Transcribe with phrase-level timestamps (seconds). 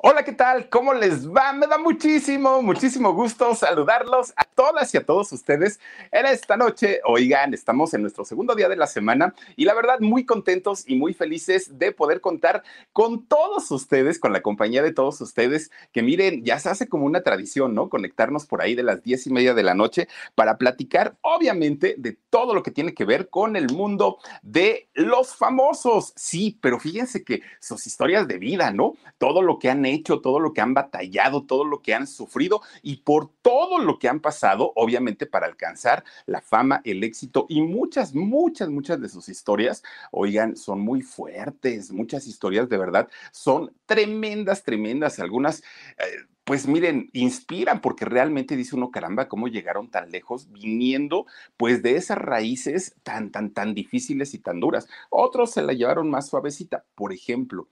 [0.00, 0.68] Hola, ¿qué tal?
[0.68, 1.52] ¿Cómo les va?
[1.52, 5.80] Me da muchísimo, muchísimo gusto saludarlos a todas y a todos ustedes
[6.12, 7.00] en esta noche.
[7.04, 10.94] Oigan, estamos en nuestro segundo día de la semana y la verdad muy contentos y
[10.94, 16.04] muy felices de poder contar con todos ustedes, con la compañía de todos ustedes, que
[16.04, 17.88] miren, ya se hace como una tradición, ¿no?
[17.88, 20.06] Conectarnos por ahí de las diez y media de la noche
[20.36, 25.34] para platicar, obviamente, de todo lo que tiene que ver con el mundo de los
[25.34, 26.12] famosos.
[26.14, 28.94] Sí, pero fíjense que sus historias de vida, ¿no?
[29.18, 32.62] Todo lo que han hecho, todo lo que han batallado, todo lo que han sufrido
[32.82, 37.60] y por todo lo que han pasado, obviamente para alcanzar la fama, el éxito y
[37.60, 43.72] muchas, muchas, muchas de sus historias, oigan, son muy fuertes, muchas historias de verdad son
[43.86, 45.62] tremendas, tremendas, algunas...
[45.98, 51.26] Eh, pues miren, inspiran porque realmente dice uno, caramba, cómo llegaron tan lejos viniendo
[51.58, 54.88] pues de esas raíces tan, tan, tan difíciles y tan duras.
[55.10, 56.86] Otros se la llevaron más suavecita.
[56.94, 57.68] Por ejemplo,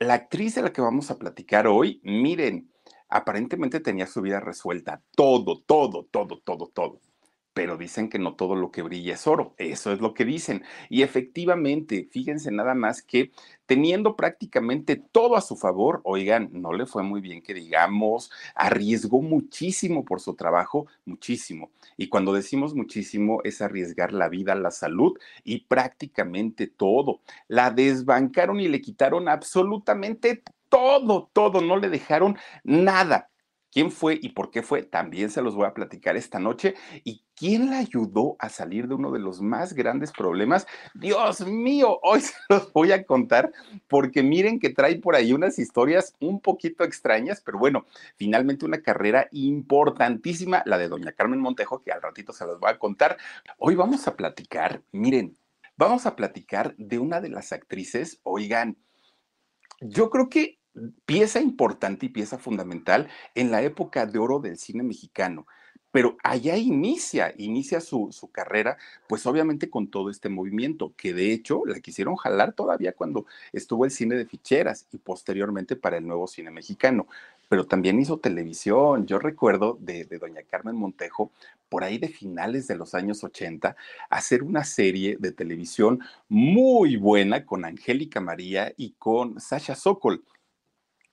[0.00, 2.72] la actriz de la que vamos a platicar hoy, miren,
[3.08, 7.00] aparentemente tenía su vida resuelta, todo, todo, todo, todo, todo
[7.60, 9.52] pero dicen que no todo lo que brilla es oro.
[9.58, 10.64] Eso es lo que dicen.
[10.88, 13.32] Y efectivamente, fíjense nada más que
[13.66, 19.20] teniendo prácticamente todo a su favor, oigan, no le fue muy bien que digamos, arriesgó
[19.20, 21.70] muchísimo por su trabajo, muchísimo.
[21.98, 27.20] Y cuando decimos muchísimo es arriesgar la vida, la salud y prácticamente todo.
[27.46, 33.29] La desbancaron y le quitaron absolutamente todo, todo, no le dejaron nada.
[33.72, 34.82] ¿Quién fue y por qué fue?
[34.82, 36.74] También se los voy a platicar esta noche.
[37.04, 40.66] ¿Y quién la ayudó a salir de uno de los más grandes problemas?
[40.94, 43.52] Dios mío, hoy se los voy a contar
[43.86, 48.82] porque miren que trae por ahí unas historias un poquito extrañas, pero bueno, finalmente una
[48.82, 53.18] carrera importantísima, la de doña Carmen Montejo, que al ratito se los voy a contar.
[53.58, 55.36] Hoy vamos a platicar, miren,
[55.76, 58.76] vamos a platicar de una de las actrices, oigan,
[59.80, 60.59] yo creo que
[61.04, 65.46] pieza importante y pieza fundamental en la época de oro del cine mexicano.
[65.92, 71.32] Pero allá inicia, inicia su, su, carrera, pues obviamente con todo este movimiento, que de
[71.32, 76.06] hecho la quisieron jalar todavía cuando estuvo el cine de ficheras y posteriormente para el
[76.06, 77.08] nuevo cine mexicano.
[77.48, 79.06] Pero también hizo televisión.
[79.06, 81.32] Yo recuerdo de, de doña Carmen Montejo,
[81.68, 83.74] por ahí de finales de los años 80,
[84.10, 90.22] hacer una serie de televisión muy buena con Angélica María y con Sasha Sokol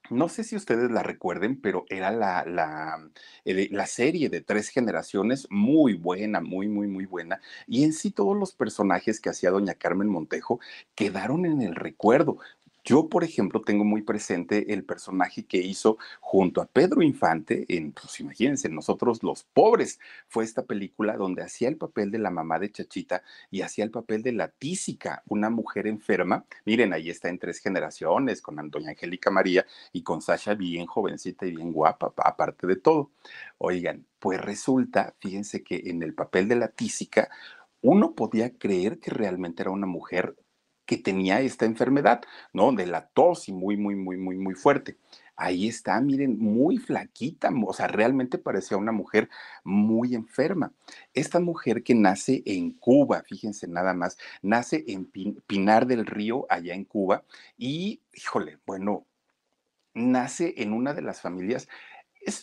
[0.09, 3.09] no sé si ustedes la recuerden, pero era la, la,
[3.45, 7.41] eh, la, serie de tres generaciones muy buena, muy, muy, muy buena.
[7.67, 10.59] Y en sí todos los personajes que hacía doña Carmen Montejo
[10.95, 12.37] quedaron en el recuerdo.
[12.87, 17.91] Yo, por ejemplo, tengo muy presente el personaje que hizo junto a Pedro Infante en,
[17.91, 19.99] pues imagínense, Nosotros los Pobres.
[20.29, 23.91] Fue esta película donde hacía el papel de la mamá de Chachita y hacía el
[23.91, 26.45] papel de la tísica, una mujer enferma.
[26.63, 31.45] Miren, ahí está en tres generaciones, con Doña Angélica María y con Sasha bien jovencita
[31.45, 33.11] y bien guapa, aparte de todo.
[33.57, 37.29] Oigan, pues resulta, fíjense que en el papel de la tísica,
[37.81, 40.37] uno podía creer que realmente era una mujer
[40.87, 42.21] que tenía esta enfermedad,
[42.53, 42.71] ¿no?
[42.71, 44.97] De la tos y muy, muy, muy, muy, muy fuerte.
[45.35, 49.29] Ahí está, miren, muy flaquita, o sea, realmente parecía una mujer
[49.63, 50.73] muy enferma.
[51.13, 55.05] Esta mujer que nace en Cuba, fíjense nada más, nace en
[55.45, 57.23] Pinar del Río, allá en Cuba,
[57.55, 59.05] y, híjole, bueno,
[59.93, 61.67] nace en una de las familias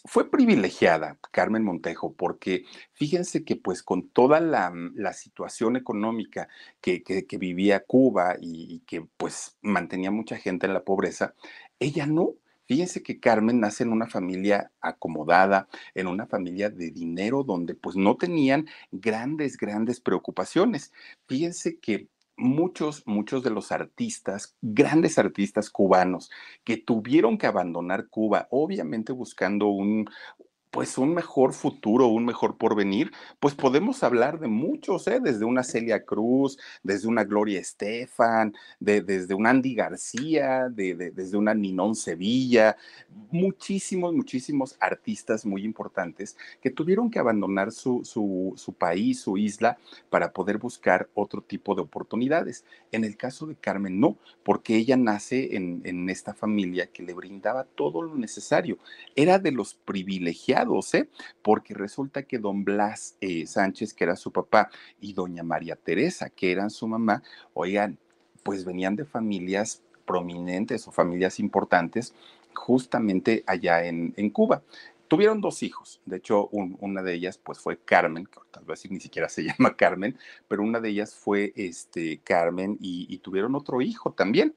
[0.04, 6.48] fue privilegiada Carmen Montejo porque fíjense que pues con toda la, mm, situación económica
[6.80, 7.02] que,
[7.38, 11.34] vivía Cuba y, que pues mantenía mucha gente en la pobreza,
[11.78, 12.34] ella no.
[12.66, 17.94] Fíjense que Carmen nace en una familia acomodada, en una familia de dinero donde pues
[17.94, 20.90] no tenían grandes, grandes preocupaciones.
[21.26, 26.30] Fíjense que muchos, muchos de los artistas, grandes artistas cubanos,
[26.64, 30.08] que tuvieron que abandonar Cuba, obviamente buscando un,
[30.74, 35.20] pues un mejor futuro, un mejor porvenir, pues podemos hablar de muchos, ¿eh?
[35.22, 41.36] desde una Celia Cruz, desde una Gloria Estefan, de, desde un Andy García, de, desde
[41.36, 42.76] una Ninón Sevilla,
[43.30, 49.78] muchísimos, muchísimos artistas muy importantes que tuvieron que abandonar su, su, su país, su isla,
[50.10, 52.64] para poder buscar otro tipo de oportunidades.
[52.90, 57.14] En el caso de Carmen, no, porque ella nace en, en esta familia que le
[57.14, 58.78] brindaba todo lo necesario.
[59.14, 60.63] Era de los privilegiados
[60.94, 61.08] ¿eh?
[61.42, 64.70] porque resulta que don Blas eh, Sánchez, que era su papá,
[65.00, 67.22] y doña María Teresa, que eran su mamá,
[67.52, 67.98] oigan,
[68.42, 72.14] pues venían de familias prominentes o familias importantes
[72.54, 74.62] justamente allá en, Cuba.
[75.08, 79.00] Tuvieron dos hijos, de hecho una de ellas pues fue Carmen, que tal vez ni
[79.00, 80.16] siquiera se llama Carmen,
[80.48, 84.54] pero una de ellas fue este, Carmen y, y tuvieron otro hijo también.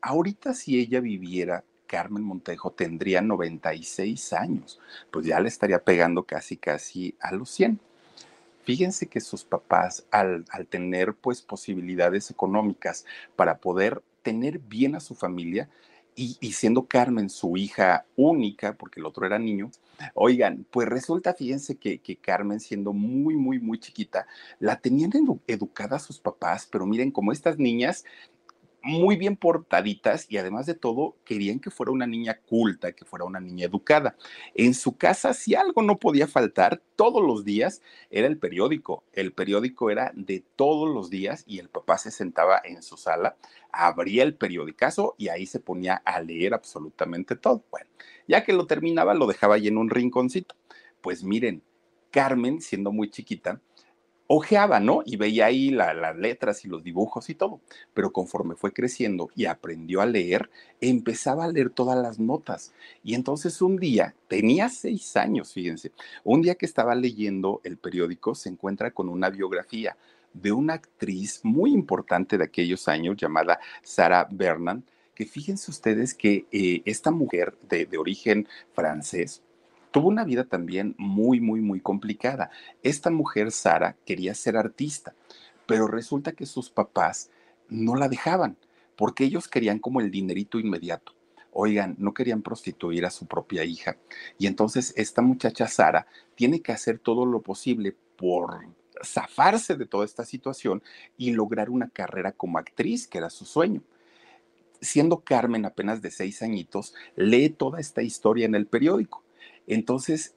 [0.00, 4.78] Ahorita si ella viviera Carmen Montejo tendría 96 años,
[5.10, 7.80] pues ya le estaría pegando casi, casi a los 100.
[8.62, 15.14] Fíjense que sus papás, al, tener pues posibilidades económicas para poder tener bien a su
[15.16, 15.68] familia,
[16.20, 19.70] y, siendo Carmen su hija única, porque el otro era niño,
[20.14, 24.26] oigan, pues resulta, fíjense que, que Carmen siendo muy, muy, muy chiquita,
[24.58, 28.04] la tenían edu educada sus papás, pero miren, como estas niñas
[28.88, 33.26] muy bien portaditas y además de todo querían que fuera una niña culta, que fuera
[33.26, 34.16] una niña educada.
[34.54, 39.04] En su casa, si algo no podía faltar todos los días, era el periódico.
[39.12, 43.36] El periódico era de todos los días y el papá se sentaba en su sala,
[43.72, 47.62] abría el periodicazo y ahí se ponía a leer absolutamente todo.
[47.70, 47.90] Bueno,
[48.26, 50.54] ya que lo terminaba, lo dejaba ahí en un rinconcito.
[51.02, 51.62] Pues miren,
[52.10, 53.60] Carmen, siendo muy chiquita,
[54.28, 55.02] ojeaba, ¿no?
[55.04, 57.60] Y veía ahí la, las letras y los dibujos y todo.
[57.94, 62.72] Pero conforme fue creciendo y aprendió a leer, empezaba a leer todas las notas.
[63.02, 65.92] Y entonces un día, tenía seis años, fíjense,
[66.22, 69.96] un día que estaba leyendo el periódico, se encuentra con una biografía
[70.34, 74.84] de una actriz muy importante de aquellos años llamada Sarah Bernan,
[75.14, 79.42] que fíjense ustedes que eh, esta mujer de origen francés,
[79.98, 82.52] tuvo una vida también muy, muy, muy complicada.
[82.84, 85.16] Esta mujer, Sara, quería ser artista,
[85.66, 87.32] pero resulta que sus papás
[87.68, 88.56] no la dejaban,
[88.94, 91.14] porque ellos querían como el dinerito inmediato.
[91.50, 93.96] Oigan, no querían prostituir a su propia hija.
[94.38, 96.06] Y entonces esta muchacha Sara
[96.36, 98.68] tiene que hacer todo lo posible por
[99.04, 100.80] zafarse de toda esta situación
[101.16, 103.82] y lograr una carrera como actriz, que era su sueño
[104.80, 109.24] siendo Carmen apenas de seis añitos, lee toda esta historia en el periódico
[109.74, 110.34] entonces,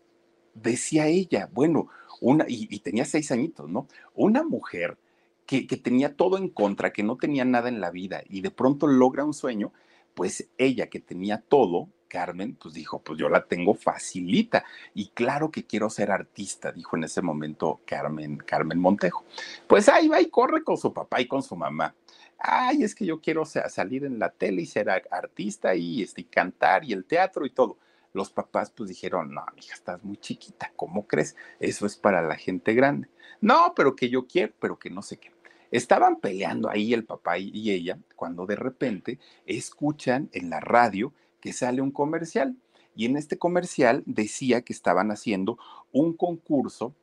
[0.54, 1.88] decía ella, bueno,
[2.20, 3.88] una, y, tenía seis añitos, ¿no?
[4.14, 4.98] Una mujer
[5.46, 8.88] que, tenía todo en contra, que no tenía nada en la vida y de pronto
[8.88, 9.74] logra un sueño,
[10.14, 15.50] pues ella que tenía todo, Carmen, pues dijo, pues yo la tengo facilita y claro
[15.50, 19.26] que quiero ser artista, dijo en ese momento Carmen, Carmen Montejo.
[19.68, 21.96] Pues ahí va y corre con su papá y con su mamá.
[22.38, 26.84] Ay, es que yo quiero salir en la tele y ser artista y este, cantar
[26.84, 27.78] y el teatro y todo
[28.14, 31.36] los papás pues dijeron, no, hija, estás muy chiquita, ¿cómo crees?
[31.60, 33.08] Eso es para la gente grande.
[33.40, 35.32] No, pero que yo quiero, pero que no sé qué.
[35.72, 41.54] Estaban peleando ahí el papá y ella cuando de repente escuchan en la radio que
[41.54, 42.58] sale un comercial.
[42.94, 45.58] Y en este comercial decía que estaban haciendo
[45.94, 46.94] un concurso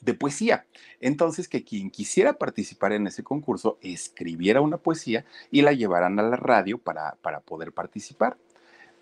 [0.00, 0.66] de poesía.
[1.00, 6.22] Entonces, que quien quisiera participar en ese concurso escribiera una poesía y la llevaran a
[6.22, 8.36] la radio para, para poder participar.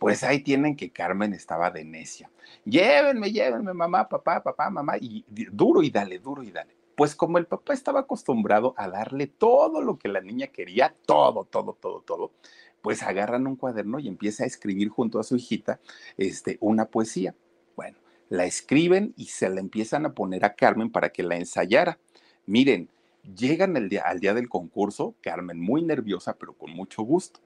[0.03, 2.29] Pues ahí tienen que Carmen estaba de necia.
[2.65, 6.75] Llévenme, llévenme, mamá, papá, papá, mamá, y duro y dale, duro y dale.
[6.97, 11.45] Pues como el papá estaba acostumbrado a darle todo lo que la niña quería, todo,
[11.45, 12.33] todo, todo, todo,
[12.81, 15.79] pues agarran un cuaderno y empieza a escribir junto a su hijita
[16.17, 17.37] este, una poesía.
[17.77, 17.97] Bueno,
[18.29, 22.01] la escriben y se la empiezan a poner a Carmen para que la ensayara.
[22.45, 22.89] Miren,
[23.37, 27.39] llegan el día, al día del concurso, Carmen muy nerviosa, pero con mucho gusto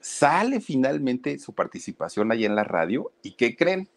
[0.00, 3.88] Sale finalmente su participación ahí en la radio y ¿qué creen?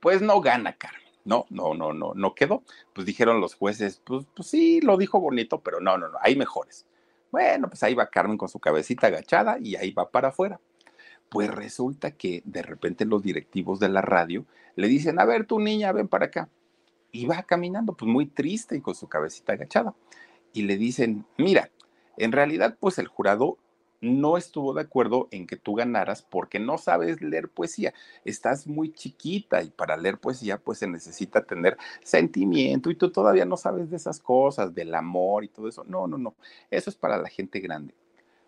[0.00, 1.02] Pues no gana Carmen.
[1.24, 2.62] No, no, no, no, no quedó.
[2.94, 6.36] Pues dijeron los jueces, pues, pues sí, lo dijo bonito, pero no, no, no, hay
[6.36, 6.86] mejores.
[7.30, 10.60] Bueno, pues ahí va Carmen con su cabecita agachada y ahí va para afuera.
[11.28, 14.46] Pues resulta que de repente los directivos de la radio
[14.76, 16.48] le dicen, a ver, tu niña, ven para acá.
[17.10, 19.94] Y va caminando, pues muy triste y con su cabecita agachada.
[20.52, 21.70] Y le dicen, mira,
[22.16, 23.58] en realidad, pues el jurado
[24.00, 27.94] no estuvo de acuerdo en que tú ganaras porque no sabes leer poesía.
[28.24, 33.44] Estás muy chiquita y para leer poesía pues se necesita tener sentimiento y tú todavía
[33.44, 35.84] no sabes de esas cosas, del amor y todo eso.
[35.84, 36.34] No, no, no.
[36.70, 37.94] Eso es para la gente grande.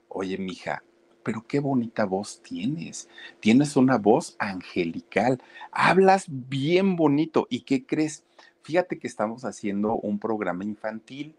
[0.08, 0.82] Oye, mija,
[1.22, 3.08] pero qué bonita voz tienes.
[3.40, 5.42] Tienes una voz angelical.
[5.72, 7.46] Hablas bien bonito.
[7.50, 8.24] ¿Y qué crees?
[8.62, 11.34] Fíjate que estamos haciendo un programa infantil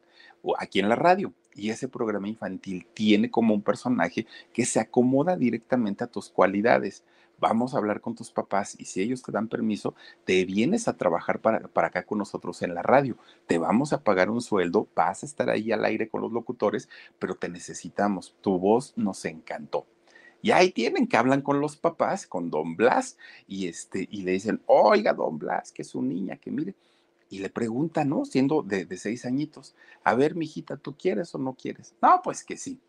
[0.57, 5.35] aquí en la radio y ese programa infantil tiene como un personaje que se acomoda
[5.35, 7.03] directamente a tus cualidades.
[7.39, 10.95] Vamos a hablar con tus papás y si ellos te dan permiso, te vienes a
[10.95, 13.17] trabajar para, para, acá con nosotros en la radio.
[13.47, 16.87] Te vamos a pagar un sueldo, vas a estar ahí al aire con los locutores,
[17.17, 18.35] pero te necesitamos.
[18.41, 19.87] Tu voz nos encantó.
[20.43, 23.17] Y ahí tienen que hablan con los papás, con don Blas,
[23.47, 26.75] y, este, y le dicen, oiga, don Blas, que es su niña, que mire,
[27.31, 28.25] y le pregunta, ¿no?
[28.25, 29.73] Siendo de, seis añitos,
[30.03, 31.95] a ver, mijita, ¿tú quieres o no quieres?
[32.01, 32.79] No, pues que sí.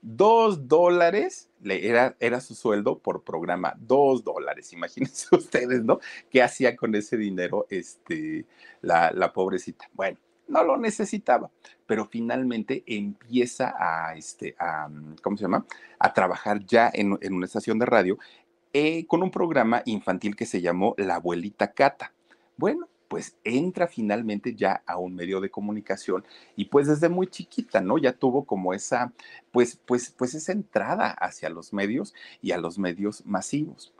[0.00, 6.00] Dos dólares le era, era su sueldo por programa, dos dólares, imagínense ustedes, ¿no?
[6.30, 8.46] ¿Qué hacía con ese dinero este,
[8.80, 9.90] la, la pobrecita?
[9.92, 10.18] Bueno,
[10.48, 11.50] no lo necesitaba,
[11.86, 14.88] pero finalmente empieza a, este, a,
[15.22, 15.66] ¿cómo se llama?
[15.98, 18.18] A trabajar ya en, en una estación de radio
[18.72, 22.14] eh, con un programa infantil que se llamó La abuelita Cata.
[22.56, 26.24] Bueno, pues entra finalmente ya a un medio de comunicación
[26.56, 27.98] y pues desde muy chiquita, ¿no?
[27.98, 29.12] Ya tuvo como esa,
[29.52, 33.92] pues, pues, pues esa entrada hacia los medios y a los medios masivos.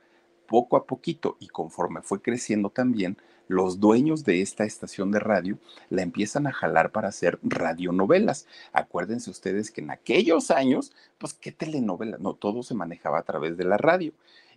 [0.47, 3.17] Poco a poquito y conforme fue creciendo también,
[3.49, 5.59] los dueños de esta estación de radio
[5.89, 8.47] la empiezan a jalar para hacer radionovelas.
[8.73, 12.19] Acuérdense ustedes que en aquellos años, pues, ¿qué telenovela?
[12.19, 14.13] No, todo se manejaba a través de la radio.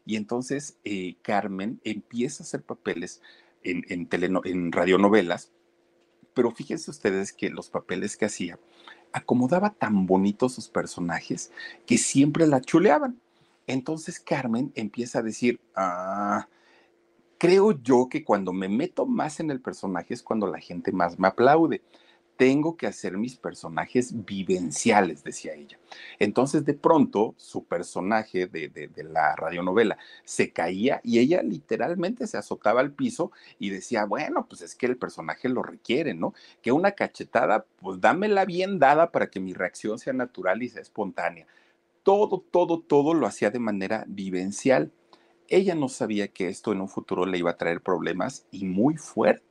[0.06, 3.22] Y entonces eh, Carmen empieza a hacer papeles
[3.63, 5.51] en, en radionovelas,
[6.33, 8.59] pero fíjense ustedes que los papeles que hacía
[9.11, 11.51] acomodaba tan bonitos sus personajes
[11.85, 13.19] que siempre la chuleaban.
[13.67, 16.47] Entonces Carmen empieza a decir, ah,
[17.37, 21.19] creo yo que cuando me meto más en el personaje es cuando la gente más
[21.19, 21.81] me aplaude.
[22.39, 25.77] Tengo que hacer mis personajes vivenciales, decía ella.
[26.19, 32.38] Entonces, de pronto, su personaje de, de, la radionovela se caía y ella literalmente se
[32.38, 36.34] azotaba al piso y decía, bueno, pues es que el personaje lo requiere, ¿no?
[36.62, 40.81] Que una cachetada, pues dámela bien dada para que mi reacción sea natural y sea
[40.81, 41.46] espontánea.
[42.03, 44.93] Todo, todo, todo lo hacía de manera vivencial.
[45.50, 48.96] Ella no sabía que esto en un futuro le iba a traer problemas y muy
[48.96, 49.49] fuertes.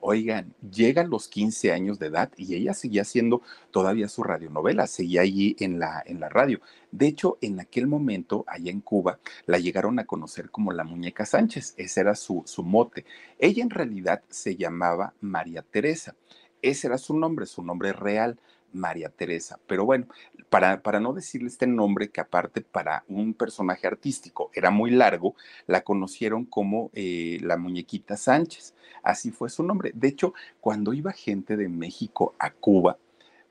[0.00, 5.22] Oigan, llegan los 15 años de edad y ella seguía haciendo todavía su radionovela, seguía
[5.22, 6.60] allí en la, en la radio.
[6.90, 11.26] De hecho, en aquel momento, allá en Cuba, la llegaron a conocer como la muñeca
[11.26, 13.04] Sánchez, ese era su, su mote.
[13.38, 16.14] Ella en realidad se llamaba María Teresa,
[16.62, 18.38] ese era su nombre, su nombre real.
[18.72, 19.58] María Teresa.
[19.66, 20.06] Pero bueno,
[20.48, 25.34] para, para, no decirle este nombre, que aparte para un personaje artístico era muy largo,
[25.66, 28.74] la conocieron como eh, la muñequita Sánchez.
[29.02, 29.92] Así fue su nombre.
[29.94, 32.98] De hecho, cuando iba gente de México a Cuba,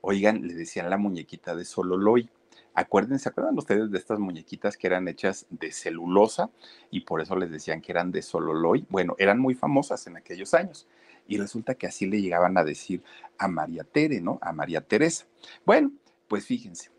[0.00, 2.28] oigan, le decían la muñequita de Sololoy.
[2.72, 6.50] Acuérdense, acuerdan ustedes de estas muñequitas que eran hechas de celulosa
[6.90, 8.86] y por eso les decían que eran de Sololoy?
[8.88, 10.86] Bueno, eran muy famosas en aquellos años
[11.26, 13.02] y resulta que así le llegaban a decir
[13.38, 14.38] a María Tere, ¿no?
[14.42, 15.26] A María Teresa.
[15.64, 15.92] Bueno,
[16.28, 16.90] pues fíjense,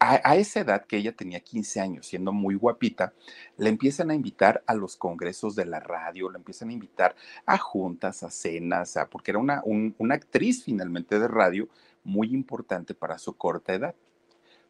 [0.00, 3.12] a, esa edad que ella tenía 15 años, siendo muy guapita,
[3.58, 7.58] le empiezan a invitar a los congresos de la radio, le empiezan a invitar a
[7.58, 11.68] juntas, a cenas, a, porque era una, una actriz finalmente de radio
[12.02, 13.94] muy importante para su corta edad.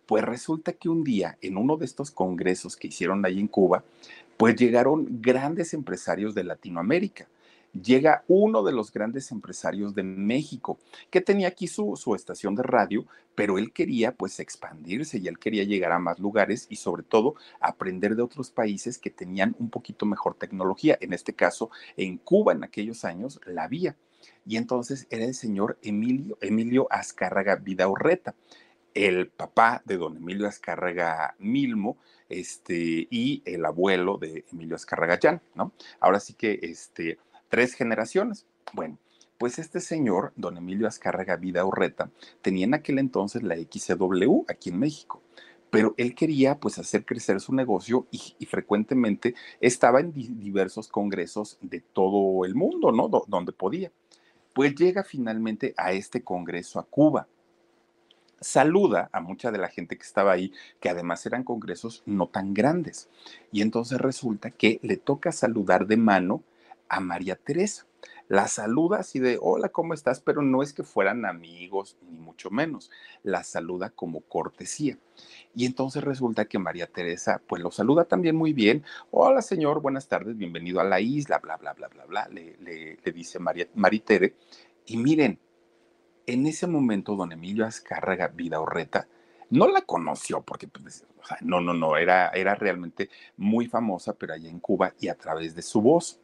[0.05, 3.85] Pues resulta que un día, en uno de estos congresos que hicieron ahí en Cuba,
[4.37, 7.29] pues llegaron grandes empresarios de Latinoamérica
[7.73, 10.79] llega uno de los grandes empresarios de México,
[11.11, 15.39] que tenía aquí su, su, estación de radio, pero él quería pues expandirse y él
[15.39, 19.71] quería llegar a más lugares y sobre todo aprender de otros países que tenían un
[19.71, 20.99] poquito mejor tecnología.
[21.01, 23.97] En este caso, en Cuba en aquellos años la había.
[24.45, 28.35] Y entonces era el señor Emilio, Emilio Azcárraga Vidaurreta
[28.95, 31.99] el papá de don Emilio Azcárraga Milmo,
[32.29, 35.73] este, y el abuelo de Emilio Azcárraga Llán, ¿no?
[36.01, 37.19] Ahora sí que, este,
[37.51, 38.47] tres generaciones.
[38.73, 38.99] Bueno,
[39.37, 44.71] pues este señor, don Emilio Azcárraga Vida Urreta, tenía en aquel entonces la XCW aquí
[44.71, 45.23] en México,
[45.71, 51.81] pero él quería pues hacer crecer su negocio y, frecuentemente estaba en diversos congresos de
[51.81, 53.09] todo el mundo, ¿no?
[53.09, 53.93] donde podía.
[54.53, 57.29] Pues llega finalmente a este congreso a Cuba.
[58.41, 62.55] Saluda a mucha de la gente que estaba ahí, que además eran congresos no tan
[62.55, 63.09] grandes.
[63.53, 66.43] Y entonces resulta que le toca saludar de mano
[66.91, 67.87] a María Teresa.
[68.29, 70.21] La saluda así de, hola, ¿cómo estás?
[70.21, 72.91] Pero no es que fueran amigos, ni mucho menos.
[73.23, 74.99] La saluda como cortesía.
[75.55, 78.85] Y entonces resulta que María Teresa, pues lo saluda también muy bien.
[79.11, 83.13] Hola, señor, buenas tardes, bienvenido a la isla, bla, bla, bla, bla, bla, le, le,
[83.13, 84.37] dice María, Maritere.
[84.87, 85.41] Y miren,
[86.27, 89.09] en ese momento, don Emilio Azcárraga Vidaurreta,
[89.51, 91.05] no la conoció porque, pues,
[91.41, 95.57] no, no, no, era, era realmente muy famosa, pero allá en Cuba y a través
[95.57, 96.21] de su voz.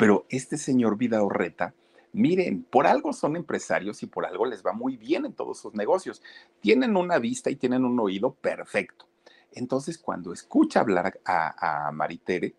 [0.00, 1.74] Pero este señor Vidaurreta,
[2.14, 5.74] miren, por algo son empresarios y por algo les va muy bien en todos sus
[5.74, 6.22] negocios.
[6.60, 9.06] Tienen una vista y tienen un oído perfecto.
[9.52, 12.54] Entonces, cuando escucha hablar a, Maritere,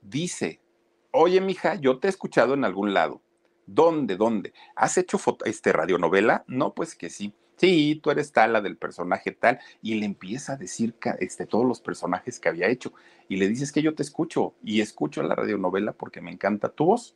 [0.00, 0.62] dice,
[1.10, 3.20] oye, mija, yo te he escuchado en algún lado.
[3.66, 4.16] ¿Dónde?
[4.16, 4.54] ¿Dónde?
[4.74, 6.44] ¿Has hecho este radionovela?
[6.46, 10.54] No, pues que sí sí, tú eres tal, la del personaje tal, y le empieza
[10.54, 12.94] a decir este, todos los personajes que había hecho,
[13.28, 16.86] y le dices que yo te escucho, y escucho la radionovela porque me encanta tu
[16.86, 17.14] voz.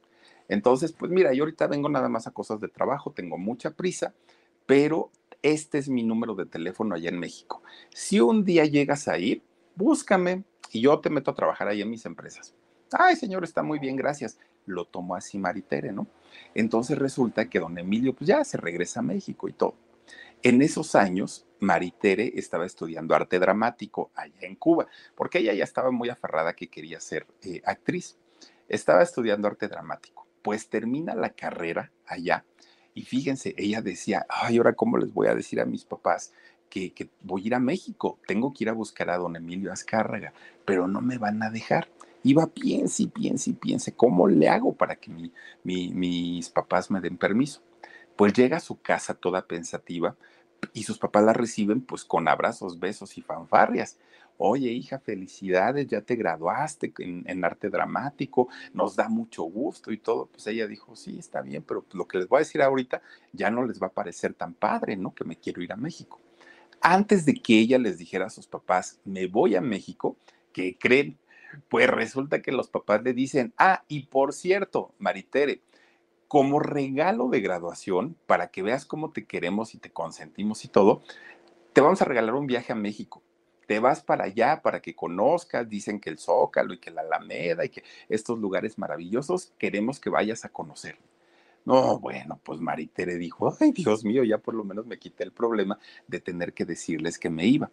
[0.49, 4.13] Entonces, pues mira, yo ahorita vengo nada más a cosas de trabajo, tengo mucha prisa,
[4.67, 5.11] pero
[5.43, 7.63] este es mi número de teléfono allá en México.
[7.91, 9.43] Si un día llegas a ir,
[9.75, 12.55] búscame y yo te meto a trabajar ahí en mis empresas.
[12.93, 14.39] Ay, señor, está muy bien, gracias.
[14.67, 16.07] lo tomó así Maritere, ¿no?
[16.55, 19.75] Entonces resulta que don Emilio pues ya se regresa a México y todo.
[20.43, 25.91] En esos años, Maritere estaba estudiando arte dramático allá en Cuba, porque ella ya estaba
[25.91, 28.17] muy aferrada que quería ser eh, actriz.
[28.69, 30.27] Estaba estudiando arte dramático.
[30.43, 32.45] Pues termina la carrera allá
[32.95, 36.33] y fíjense, ella decía, ay, ahora cómo les voy a decir a mis papás
[36.69, 39.73] que, que, voy a ir a México, tengo que ir a buscar a don Emilio
[39.73, 40.33] Azcárraga,
[40.65, 41.89] pero no me van a dejar.
[42.23, 45.33] Iba, piense y piense y piense, ¿cómo le hago para que mi,
[45.65, 47.63] mis papás me den permiso?
[48.17, 50.17] Pues llega a su casa toda pensativa
[50.73, 53.99] y sus papás la reciben pues con abrazos, besos y fanfarrias.
[54.39, 60.27] Oye, hija, felicidades, ya te graduaste en, arte dramático, nos da mucho gusto y todo.
[60.27, 63.03] Pues ella dijo, sí, está bien, pero lo que les voy a decir ahorita
[63.33, 65.15] ya no les va a parecer tan padre, ¿no?
[65.15, 66.19] Que me quiero ir a México.
[66.81, 70.17] Antes de que ella les dijera a sus papás, me voy a México,
[70.53, 71.19] ¿qué creen?
[71.69, 75.61] Pues resulta que los papás le dicen, ah, y por cierto, Maritere,
[76.33, 81.03] como regalo de graduación, para que veas cómo te queremos y te consentimos y todo,
[81.75, 83.23] te vamos a regalar un viaje a México.
[83.67, 87.67] Te vas para allá para que conozcas, dicen que el Zócalo y que la Alameda
[87.67, 90.97] y que estos lugares maravillosos, queremos que vayas a conocer.
[91.67, 95.33] No, bueno, pues Maritere dijo, ay Dios mío, ya por lo menos me quité el
[95.33, 97.71] problema de tener que decirles que me iba.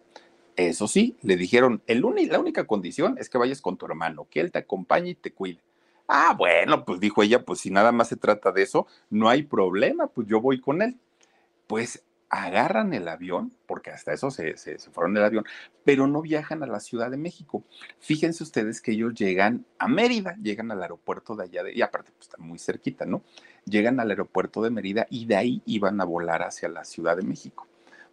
[0.58, 4.42] Eso sí, le dijeron, el la única condición es que vayas con tu hermano, que
[4.42, 5.62] él te acompañe y te cuide.
[6.12, 9.44] Ah, bueno, pues dijo ella, pues si nada más se trata de eso, no hay
[9.44, 10.98] problema, pues yo voy con él.
[11.68, 15.46] Pues agarran el avión, porque hasta eso se, se, fueron el avión,
[15.84, 17.64] pero no viajan a la Ciudad de México.
[18.00, 22.12] Fíjense ustedes que ellos llegan a Mérida, llegan al aeropuerto de allá, de, y aparte
[22.12, 23.24] pues está muy cerquita, ¿no?
[23.66, 27.24] Llegan al aeropuerto de Mérida y de ahí iban a volar hacia la Ciudad de
[27.24, 27.68] México.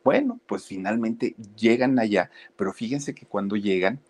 [0.04, 4.00] Bueno, pues finalmente llegan allá, pero fíjense que cuando llegan,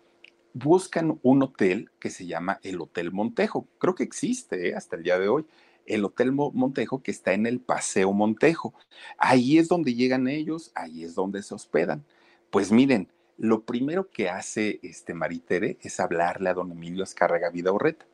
[0.57, 3.67] buscan un hotel que se llama el Hotel Montejo.
[3.77, 4.75] Creo que existe ¿eh?
[4.75, 5.45] hasta el día de hoy.
[5.85, 8.73] El Hotel Montejo que está en el Paseo Montejo.
[9.17, 12.03] Ahí es donde llegan ellos, ahí es donde se hospedan.
[12.49, 18.05] Pues miren, lo primero que hace este Maritere es hablarle a don Emilio Azcárraga Vidaurreta.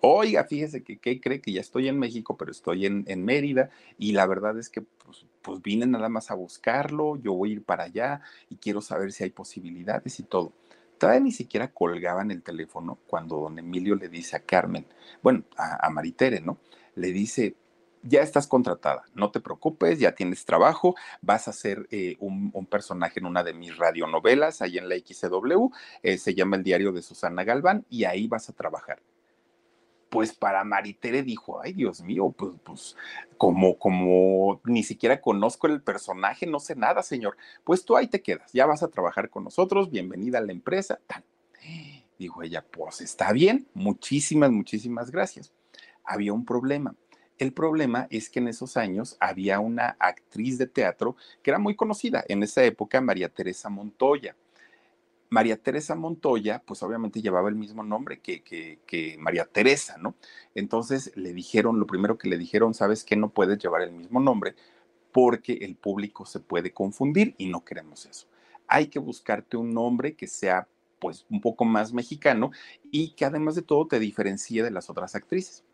[0.00, 4.12] Oiga, fíjese que ¿qué cree que ya estoy en México, pero estoy en, Mérida y
[4.12, 7.84] la verdad es que pues, pues nada más a buscarlo, yo voy a ir para
[7.84, 10.52] allá y quiero saber si hay posibilidades y todo.
[11.20, 14.86] Ni siquiera colgaban el teléfono cuando don Emilio le dice a Carmen,
[15.22, 16.58] bueno, a, Maritere, ¿no?
[16.94, 17.56] Le dice,
[18.02, 23.20] ya estás contratada, no te preocupes, ya tienes trabajo, vas a ser eh, un, personaje
[23.20, 25.68] en una de mis radionovelas ahí en la XCW,
[26.02, 29.02] eh, se llama El Diario de Susana Galván, y ahí vas a trabajar
[30.14, 32.96] pues para Maritere dijo, ay Dios mío, pues, pues
[33.36, 38.22] como, como ni siquiera conozco el personaje, no sé nada, señor, pues tú ahí te
[38.22, 41.00] quedas, ya vas a trabajar con nosotros, bienvenida a la empresa.
[42.16, 45.52] Dijo ella, pues está bien, muchísimas, muchísimas gracias.
[46.04, 46.94] Había un problema.
[47.38, 51.74] El problema es que en esos años había una actriz de teatro que era muy
[51.74, 54.36] conocida en esa época, María Teresa Montoya.
[55.34, 60.14] María Teresa Montoya, pues obviamente llevaba el mismo nombre que, María Teresa, ¿no?
[60.54, 64.20] Entonces le dijeron, lo primero que le dijeron, sabes que no puedes llevar el mismo
[64.20, 64.54] nombre
[65.10, 68.28] porque el público se puede confundir y no queremos eso.
[68.68, 70.68] Hay que buscarte un nombre que sea
[71.00, 72.52] pues un poco más mexicano
[72.92, 75.64] y que además de todo te diferencie de las otras actrices.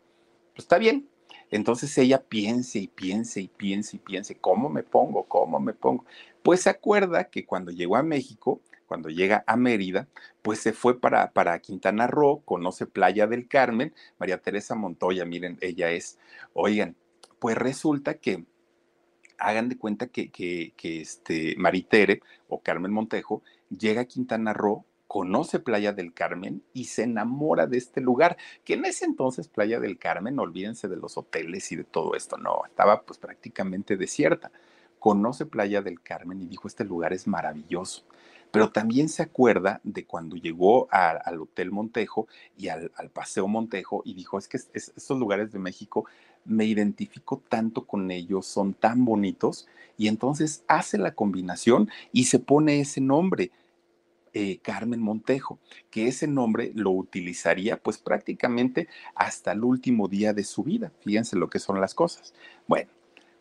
[0.55, 1.07] Pues está bien.
[1.51, 5.25] Entonces ella piense y piense y piense y piense, ¿cómo me pongo?
[5.25, 6.03] ¿Cómo me pongo?
[6.41, 8.59] Pues se acuerda que cuando llegó a México,
[8.91, 10.09] cuando llega a Mérida,
[10.41, 15.57] pues se fue para, para Quintana Roo, conoce Playa del Carmen, María Teresa Montoya, miren,
[15.61, 16.19] ella es,
[16.51, 16.97] oigan,
[17.39, 18.43] pues resulta que
[19.37, 24.83] hagan de cuenta que, que, que este Maritere o Carmen Montejo llega a Quintana Roo,
[25.07, 29.79] conoce Playa del Carmen y se enamora de este lugar, que en ese entonces Playa
[29.79, 34.51] del Carmen, olvídense de los hoteles y de todo esto, no, estaba pues prácticamente desierta.
[34.99, 38.03] Conoce Playa del Carmen y dijo, este lugar es maravilloso
[38.51, 44.13] pero también se acuerda de cuando llegó al Hotel Montejo y al, Paseo Montejo y
[44.13, 46.05] dijo, es que estos lugares de México
[46.43, 52.39] me identifico tanto con ellos, son tan bonitos, y entonces hace la combinación y se
[52.39, 53.51] pone ese nombre.
[54.33, 55.59] Eh, Carmen Montejo,
[55.89, 60.93] que ese nombre lo utilizaría pues prácticamente hasta el último día de su vida.
[61.01, 62.33] Fíjense lo que son las cosas.
[62.65, 62.89] Bueno,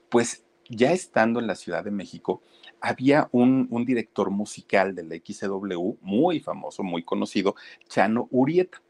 [0.09, 2.40] pues ya estando en la Ciudad de México,
[2.80, 7.56] había un, director musical de la XCW muy famoso, muy conocido,
[7.88, 8.80] Chano Urieta.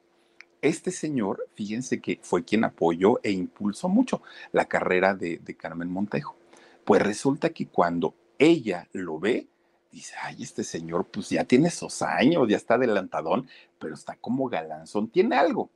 [0.60, 5.90] Este señor, fíjense que fue quien apoyó e impulsó mucho la carrera de, de Carmen
[5.90, 6.36] Montejo.
[6.84, 9.48] Pues resulta que cuando ella lo ve,
[9.90, 14.48] dice, ay, este señor pues ya tiene esos años, ya está adelantadón, pero está como
[14.48, 15.70] galanzón, tiene algo.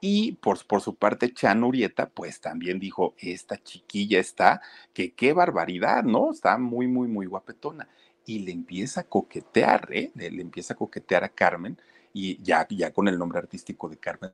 [0.00, 4.62] Y por, su parte, Chan Urieta, pues también dijo, esta chiquilla está,
[4.94, 6.32] que qué barbaridad, ¿no?
[6.32, 7.88] Está muy, muy, muy guapetona.
[8.24, 10.10] Y le empieza a coquetear, ¿eh?
[10.14, 11.78] Le, le empieza a coquetear a Carmen,
[12.12, 14.32] y ya, ya con el nombre artístico de Carmen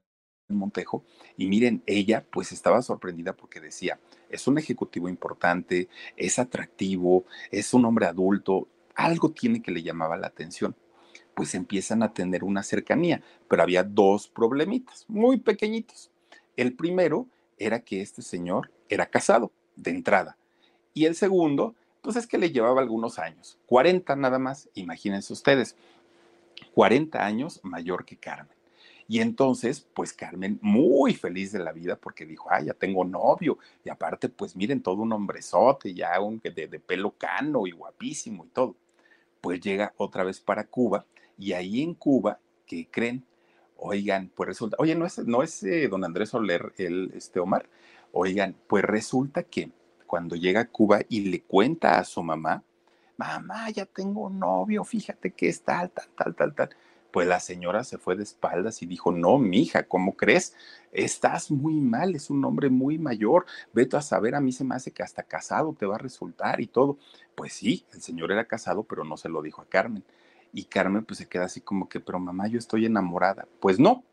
[0.48, 1.04] Montejo.
[1.36, 3.98] Y miren, ella pues estaba sorprendida porque decía,
[4.30, 10.16] es un ejecutivo importante, es atractivo, es un hombre adulto, algo tiene que le llamaba
[10.16, 10.74] la atención.
[11.36, 16.10] Pues empiezan a tener una cercanía, pero había dos problemitas muy pequeñitos.
[16.56, 17.26] El primero
[17.58, 20.38] era que este señor era casado de entrada.
[20.94, 25.76] Y el segundo, pues es que le llevaba algunos años, 40 nada más, imagínense ustedes,
[26.74, 28.56] 40 años mayor que Carmen.
[29.06, 33.58] Y entonces, pues Carmen, muy feliz de la vida porque dijo, ah, ya tengo novio.
[33.84, 38.48] Y aparte, pues miren, todo un hombrezote, ya de, de pelo cano y guapísimo y
[38.48, 38.74] todo.
[39.42, 41.04] Pues llega otra vez para Cuba
[41.38, 43.24] y ahí en Cuba, ¿qué creen?
[43.76, 47.68] Oigan, pues resulta, oye, no es, no es eh, don Andrés Soler, el, este Omar.
[48.12, 49.70] Oigan, pues resulta que
[50.06, 52.62] cuando llega a Cuba y le cuenta a su mamá,
[53.16, 56.70] mamá, ya tengo novio, fíjate que es tal, tal, tal, tal, tal
[57.16, 60.54] pues la señora se fue de espaldas y dijo, no, mija, ¿cómo crees?
[60.92, 64.74] Estás muy mal, es un hombre muy mayor, vete a saber, a mí se me
[64.74, 66.98] hace que hasta casado te va a resultar y todo.
[67.34, 70.04] Pues sí, el señor era casado, pero no se lo dijo a Carmen.
[70.52, 73.46] Y Carmen pues se queda así como que, pero mamá, yo estoy enamorada.
[73.60, 74.04] Pues no.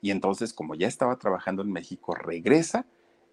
[0.00, 2.86] Y entonces, como ya estaba trabajando en México, regresa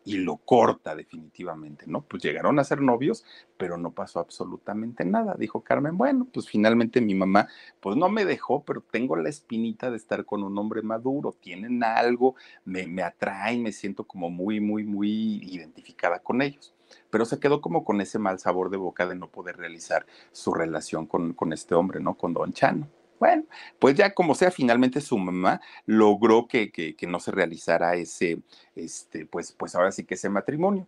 [0.06, 2.02] y lo corta definitivamente, ¿no?
[2.02, 3.26] Pues llegaron a ser novios,
[3.58, 5.36] pero no pasó absolutamente nada.
[5.38, 7.48] Dijo Carmen, bueno, pues finalmente mi mamá,
[7.80, 11.84] pues no me dejó, pero tengo la espinita de estar con un hombre maduro, tienen
[11.84, 12.36] algo,
[12.66, 16.74] me, me atraen, me siento como muy, muy, muy identificada con ellos.
[17.10, 20.54] Pero se quedó como con ese mal sabor de boca de no poder realizar su
[20.54, 22.16] relación con, con este hombre, ¿no?
[22.16, 22.88] Con Don Chano.
[23.20, 23.44] Bueno,
[23.80, 28.42] pues ya como sea, finalmente su mamá logró que, que, no se realizara ese,
[28.76, 30.88] este, pues, pues ahora sí que ese matrimonio.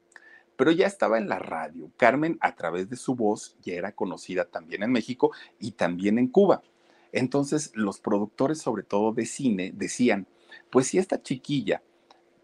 [0.56, 1.92] Pero ya estaba en la radio.
[1.98, 6.28] Carmen, a través de su voz, ya era conocida también en México y también en
[6.28, 6.62] Cuba.
[7.12, 10.28] Entonces, los productores, sobre todo de cine, decían,
[10.70, 11.82] pues si esta chiquilla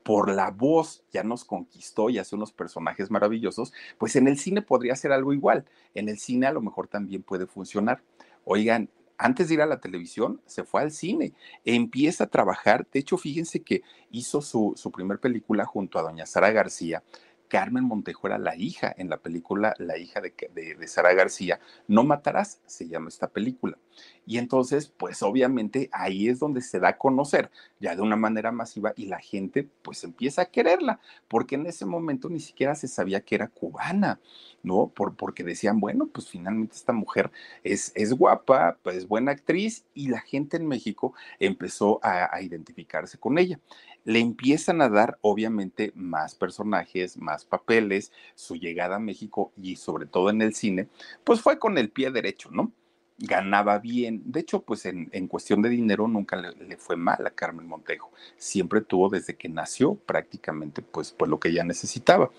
[0.07, 4.61] por la voz ya nos conquistó y hace unos personajes maravillosos, pues en el cine
[4.61, 5.65] podría ser algo igual.
[5.95, 8.01] En el cine a lo mejor también puede funcionar.
[8.45, 11.33] Oigan, antes de ir a la televisión, se fue al cine,
[11.65, 12.87] empieza a trabajar.
[12.89, 17.03] De hecho, fíjense que hizo su, su primer película junto a doña Sara García,
[17.47, 22.61] Carmen Montejo era la hija en la película, la hija de, Sara García, No Matarás,
[22.65, 23.77] se llama esta película.
[24.25, 28.51] Y entonces, pues obviamente ahí es donde se da a conocer ya de una manera
[28.51, 32.87] masiva y la gente pues empieza a quererla, porque en ese momento ni siquiera se
[32.87, 34.19] sabía que era cubana,
[34.61, 34.89] ¿no?
[34.89, 37.31] Por, porque decían, bueno, pues finalmente esta mujer
[37.63, 43.37] es, es guapa, pues buena actriz y la gente en México empezó a identificarse con
[43.37, 43.59] ella
[44.07, 50.05] le empiezan a dar obviamente más personajes, más papeles, su llegada a México y sobre
[50.05, 50.87] todo en el cine,
[51.25, 52.71] pues fue con el pie derecho, ¿no?
[53.17, 57.67] Ganaba bien, de hecho, pues en, cuestión de dinero nunca le, fue mal a Carmen
[57.67, 62.31] Montejo, siempre tuvo desde que nació prácticamente pues, pues lo que ella necesitaba.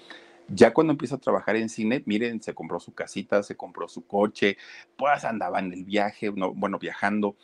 [0.50, 4.07] Ya cuando empieza a trabajar en cine, miren, se compró su casita, se compró su
[4.07, 4.57] coche,
[4.96, 7.37] pues andaba en el viaje, no, bueno, viajando,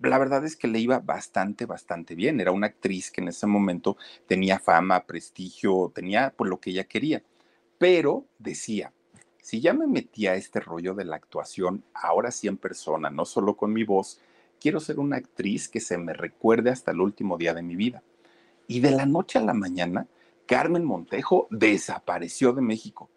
[0.00, 2.40] la verdad es que le iba bastante, bastante bien.
[2.40, 6.84] Era una actriz que en ese momento tenía fama, prestigio, tenía por lo que ella
[6.84, 7.22] quería.
[7.78, 8.92] Pero decía,
[9.42, 13.24] si ya me metía a este rollo de la actuación, ahora sí en persona, no
[13.24, 14.20] solo con mi voz,
[14.60, 18.02] quiero ser una actriz que se me recuerde hasta el último día de mi vida.
[18.68, 20.06] Y de la noche a la mañana,
[20.46, 23.10] Carmen Montejo desapareció de México.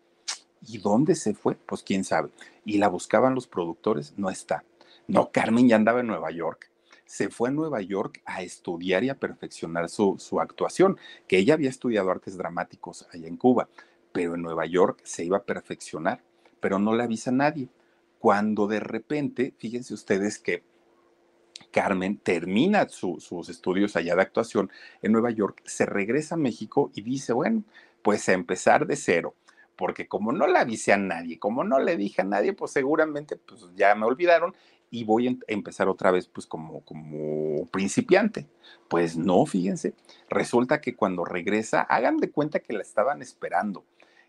[0.65, 1.55] ¿Y dónde se fue?
[1.55, 2.29] Pues quién sabe.
[2.65, 4.63] Y la buscaban los productores, no está.
[5.07, 6.70] No, Carmen ya andaba en Nueva York
[7.11, 10.97] se fue a Nueva York a estudiar y a perfeccionar su, su actuación,
[11.27, 13.67] que ella había estudiado artes dramáticos allá en Cuba,
[14.13, 16.23] pero en Nueva York se iba a perfeccionar,
[16.61, 17.67] pero no le avisa a nadie.
[18.17, 20.63] Cuando de repente, fíjense ustedes que
[21.69, 24.71] Carmen termina sus estudios allá de actuación
[25.01, 27.65] en Nueva York, se regresa a México y dice, bueno,
[28.03, 29.35] pues a empezar de cero,
[29.75, 33.35] porque como no le avisé a nadie, como no le dije a nadie, pues seguramente
[33.35, 34.55] pues ya me olvidaron
[34.91, 38.45] y voy a empezar otra vez pues como, como principiante.
[38.89, 39.95] Pues no, fíjense,
[40.29, 43.85] resulta que cuando regresa, hagan de cuenta que la estaban esperando.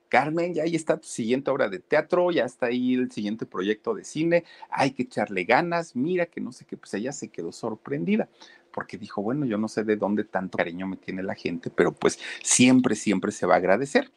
[0.08, 3.94] Carmen, ya ahí está tu siguiente obra de teatro, ya está ahí el siguiente proyecto
[3.94, 7.50] de cine, hay que echarle ganas, mira que no sé qué, pues ella se quedó
[7.50, 8.28] sorprendida,
[8.72, 11.92] porque dijo, bueno, yo no sé de dónde tanto cariño me tiene la gente, pero
[11.92, 14.12] pues siempre, siempre se va a agradecer.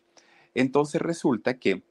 [0.54, 1.82] Entonces resulta que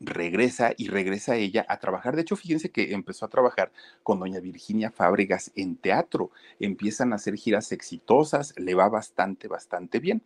[0.00, 2.16] regresa y regresa ella a trabajar.
[2.16, 6.30] De hecho, fíjense que empezó a trabajar con doña Virginia Fábregas en teatro.
[6.60, 10.22] Empiezan a hacer giras exitosas, le va bastante, bastante bien.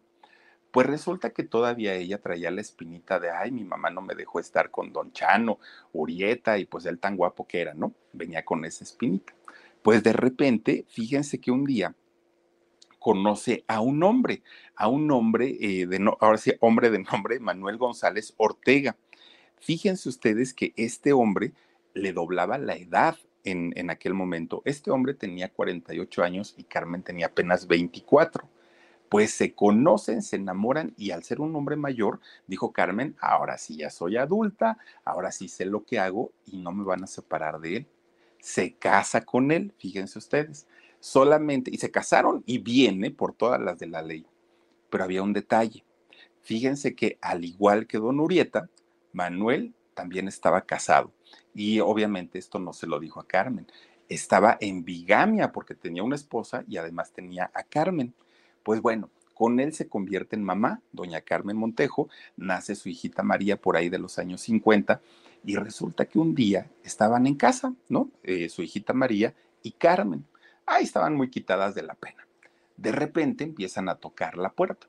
[0.71, 4.39] Pues resulta que todavía ella traía la espinita de, ay, mi mamá no me dejó
[4.39, 5.59] estar con don Chano,
[5.93, 7.93] Urieta y pues él tan guapo que era, ¿no?
[8.13, 9.35] Venía con esa espinita.
[9.83, 11.95] Pues de repente, fíjense que un día
[13.01, 14.43] conoce a un hombre,
[14.77, 18.97] a un hombre, eh, de no, ahora sí, hombre de nombre Manuel González Ortega.
[19.61, 21.53] Fíjense ustedes que este hombre
[21.95, 24.63] le doblaba la edad en, en aquel momento.
[24.65, 28.49] Este hombre tenía 48 años y Carmen tenía apenas 24
[29.11, 33.77] pues se conocen, se enamoran y al ser un hombre mayor, dijo Carmen, ahora sí
[33.77, 37.61] ya soy adulta, ahora sí sé lo que hago y no me van a separar
[37.61, 37.87] de él.
[38.39, 40.69] Se casa con él, fíjense ustedes,
[41.01, 44.25] solamente, y se casaron y viene por todas las de la ley.
[44.91, 45.85] Pero había un detalle.
[46.41, 48.71] Fíjense que al igual que don Urieta,
[49.13, 51.13] Manuel también estaba casado.
[51.55, 53.67] Y obviamente esto no se lo dijo a Carmen.
[54.09, 58.15] Estaba en bigamia porque tenía una esposa y además tenía a Carmen.
[58.63, 63.57] Pues bueno, con él se convierte en mamá, doña Carmen Montejo, nace su hijita María
[63.57, 65.01] por ahí de los años 50
[65.45, 68.11] y resulta que un día estaban en casa, ¿no?
[68.23, 70.27] Eh, su hijita María y Carmen.
[70.67, 72.27] Ahí estaban muy quitadas de la pena.
[72.77, 74.87] De repente empiezan a tocar la puerta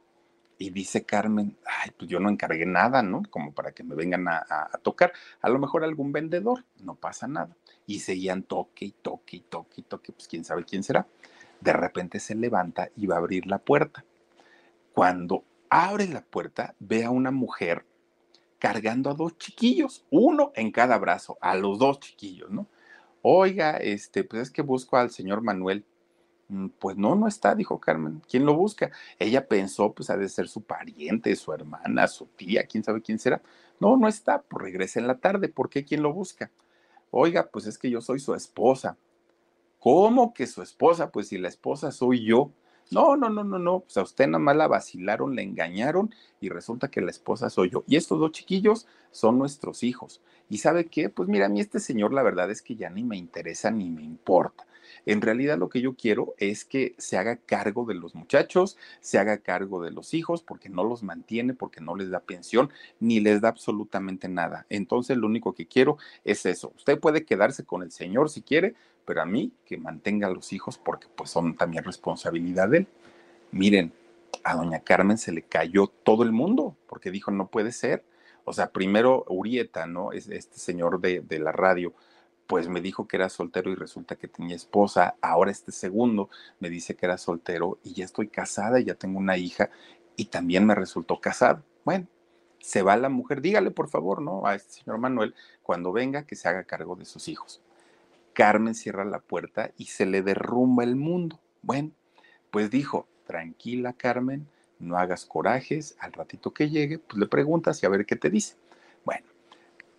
[0.62, 3.24] y dice Carmen, ay, pues yo no encargué nada, ¿no?
[3.32, 5.12] Como para que me vengan a, tocar.
[5.42, 7.58] A lo mejor algún vendedor, no pasa nada.
[7.88, 11.08] Y seguían toque y toque y toque y toque, pues quién sabe quién será.
[11.62, 14.06] De repente se levanta y va a abrir la puerta.
[14.94, 17.84] Cuando abre la puerta, ve a una mujer
[18.60, 22.68] cargando a dos chiquillos, uno en cada brazo, a los dos chiquillos, ¿no?
[23.24, 25.86] Oiga, este, pues es que busco al señor Manuel.
[26.52, 28.22] Mm, pues no, no está, dijo Carmen.
[28.30, 28.92] ¿Quién lo busca?
[29.18, 33.20] Ella pensó, pues ha de ser su pariente, su hermana, su tía, quién sabe quién
[33.20, 33.42] será.
[33.80, 35.48] No, no está, pues regresa en la tarde.
[35.48, 35.86] ¿Por qué?
[35.86, 36.52] ¿Quién lo busca?
[37.12, 38.98] Oiga, pues es que yo soy su esposa.
[39.80, 41.12] ¿Cómo que su esposa?
[41.12, 42.52] Pues si la esposa soy yo.
[42.92, 43.82] No, no, no, no, no.
[43.82, 47.70] Pues a usted nada más la vacilaron, la engañaron y resulta que la esposa soy
[47.72, 47.84] yo.
[47.88, 50.22] Y estos dos chiquillos son nuestros hijos.
[50.50, 51.10] ¿Y sabe qué?
[51.10, 53.90] Pues mira, a mí este señor la verdad es que ya ni me interesa ni
[53.90, 54.66] me importa.
[55.06, 59.18] En realidad lo que yo quiero es que se haga cargo de los muchachos, se
[59.18, 63.20] haga cargo de los hijos, porque no los mantiene, porque no les da pensión, ni
[63.20, 64.66] les da absolutamente nada.
[64.70, 66.72] Entonces lo único que quiero es eso.
[66.76, 70.54] Usted puede quedarse con el Señor si quiere, pero a mí que mantenga a los
[70.54, 72.88] hijos porque pues son también responsabilidad de él.
[73.52, 73.92] Miren,
[74.44, 78.04] a doña Carmen se le cayó todo el mundo porque dijo, no puede ser.
[78.44, 80.14] O sea, primero Urieta, ¿no?
[80.14, 81.94] Es este señor de, de la radio
[82.52, 85.16] pues me dijo que era soltero y resulta que tenía esposa.
[85.22, 89.20] Ahora este segundo me dice que era soltero y ya estoy casada y ya tengo
[89.20, 89.70] una hija
[90.18, 91.64] y también me resultó casado.
[91.86, 92.08] Bueno,
[92.60, 94.46] se va la mujer, dígale por favor, ¿no?
[94.46, 95.34] A este señor Manuel,
[95.64, 97.62] cuando venga, que se haga cargo de sus hijos.
[98.34, 101.40] Carmen cierra la puerta y se le derrumba el mundo.
[101.62, 101.92] Bueno,
[102.52, 104.46] pues dijo, tranquila Carmen,
[104.78, 108.30] no hagas corajes, al ratito que llegue, pues le preguntas y a ver qué te
[108.30, 108.58] dice.
[109.06, 109.26] Bueno,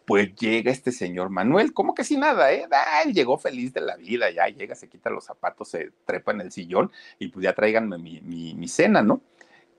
[0.06, 2.66] pues llega este señor Manuel, como que sin nada, ¿eh?
[2.70, 6.40] Ah, llegó feliz de la vida, ya llega, se quita los zapatos, se trepa en
[6.40, 9.22] el sillón y pues ya tráiganme mi, mi, cena, ¿no?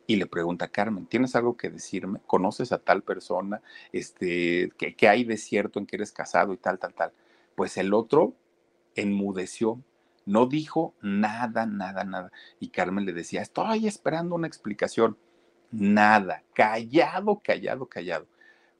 [0.07, 2.19] Y le pregunta Carmen, ¿tienes algo que decirme?
[2.27, 3.61] ¿Conoces a tal persona?
[3.91, 7.11] Este, ¿qué, ¿Qué hay de cierto en que eres casado y tal, tal, tal?
[7.55, 8.33] Pues el otro
[8.95, 9.81] enmudeció,
[10.25, 12.31] no dijo nada, nada, nada.
[12.59, 15.17] Y Carmen le decía, estoy esperando una explicación.
[15.71, 18.27] Nada, callado, callado, callado.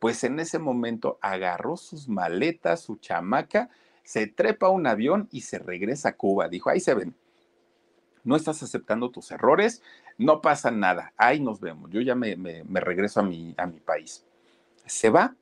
[0.03, 3.69] Pues en ese momento agarró sus maletas, su chamaca,
[4.03, 6.49] se trepa a un avión y se regresa a Cuba.
[6.49, 7.15] Dijo, ahí se ven,
[8.25, 9.81] no estás aceptando tus errores,
[10.17, 12.35] no pasa nada, ahí nos vemos, yo ya me,
[12.81, 14.25] regreso a mi, a mi país.
[14.85, 15.37] Se va,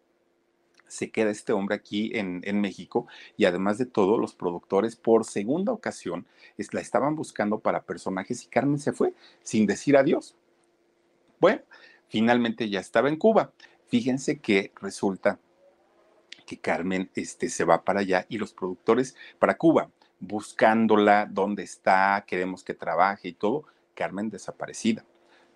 [0.85, 5.25] se queda este hombre aquí en, en, México y además de todo, los productores por
[5.25, 6.27] segunda ocasión
[6.71, 10.35] la estaban buscando para personajes y Carmen se fue sin decir adiós.
[11.39, 11.63] Bueno,
[12.09, 13.53] finalmente ya estaba en Cuba.
[13.91, 15.37] Fíjense que resulta
[16.45, 22.23] que Carmen este, se va para allá y los productores para Cuba, buscándola, dónde está,
[22.25, 25.03] queremos que trabaje y todo, Carmen desaparecida.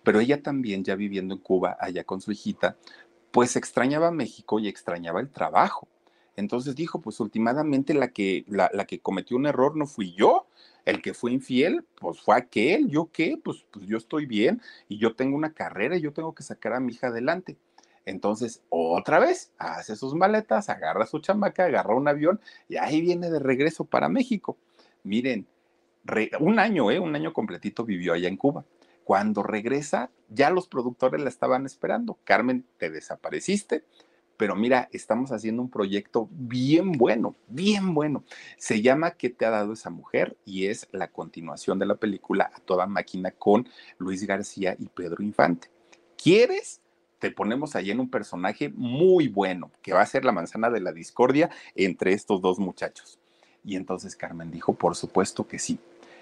[0.02, 2.76] Pero ella también, ya viviendo en Cuba, allá con su hijita,
[3.30, 5.88] pues extrañaba México y extrañaba el trabajo.
[6.36, 10.46] Entonces dijo, pues últimamente la que, la, la que cometió un error no fui yo,
[10.84, 13.40] el que fue infiel, pues fue aquel, ¿yo qué?
[13.42, 16.74] Pues, pues yo estoy bien y yo tengo una carrera y yo tengo que sacar
[16.74, 17.56] a mi hija adelante.
[18.06, 23.30] Entonces, otra vez, hace sus maletas, agarra su chamaca, agarra un avión y ahí viene
[23.30, 24.56] de regreso para México.
[25.02, 25.46] Miren,
[26.40, 27.00] un año, ¿eh?
[27.00, 28.64] Un año completito vivió allá en Cuba.
[29.04, 32.18] Cuando regresa, ya los productores la estaban esperando.
[32.24, 33.84] Carmen, te desapareciste,
[34.36, 38.24] pero mira, estamos haciendo un proyecto bien bueno, bien bueno.
[38.56, 40.36] Se llama ¿Qué te ha dado esa mujer?
[40.44, 45.24] Y es la continuación de la película A toda máquina con Luis García y Pedro
[45.24, 45.70] Infante.
[46.16, 46.80] ¿Quieres?
[47.18, 50.80] Te ponemos ahí en un personaje muy bueno, que va a ser la manzana de
[50.80, 53.18] la discordia entre estos dos muchachos.
[53.64, 55.78] Y entonces Carmen dijo, por supuesto que sí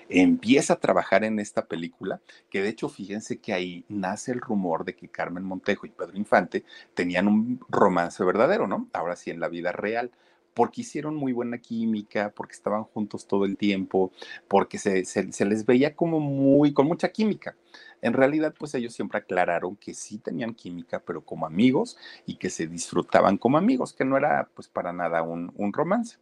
[0.09, 4.85] empieza a trabajar en esta película, que de hecho fíjense que ahí nace el rumor
[4.85, 8.89] de que Carmen Montejo y Pedro Infante tenían un romance verdadero, ¿no?
[8.93, 10.11] Ahora sí, en la vida real
[10.55, 14.13] porque hicieron muy buena química, porque estaban juntos todo el tiempo,
[14.49, 17.57] porque se, se, les veía como muy, con mucha química.
[18.01, 22.51] En realidad, pues ellos siempre aclararon que sí tenían química, pero como amigos y que
[22.51, 26.19] se disfrutaban como amigos, que no era pues para nada un, un romance.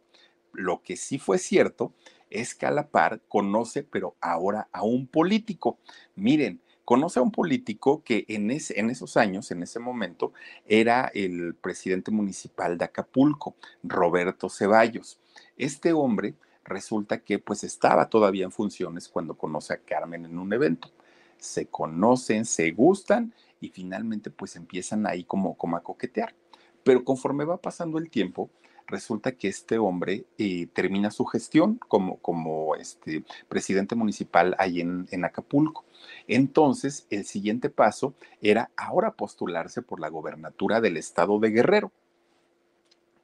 [0.53, 1.93] Lo que sí fue cierto
[2.29, 5.77] es que a la par conoce, pero ahora a un político.
[6.15, 10.33] Miren, conoce a un político que en, en esos años, en ese momento,
[10.65, 15.19] era el presidente municipal de Acapulco, Roberto Ceballos.
[15.57, 20.53] Este hombre resulta que pues estaba todavía en funciones cuando conoce a Carmen en un
[20.53, 20.91] evento.
[21.37, 26.35] Se conocen, se gustan y finalmente pues empiezan ahí como, como a coquetear.
[26.83, 28.49] Pero conforme va pasando el tiempo,
[28.87, 35.07] resulta que este hombre eh, termina su gestión como, como este presidente municipal ahí en,
[35.11, 35.85] en Acapulco.
[36.27, 41.91] Entonces, el siguiente paso era ahora postularse por la gobernatura del estado de Guerrero.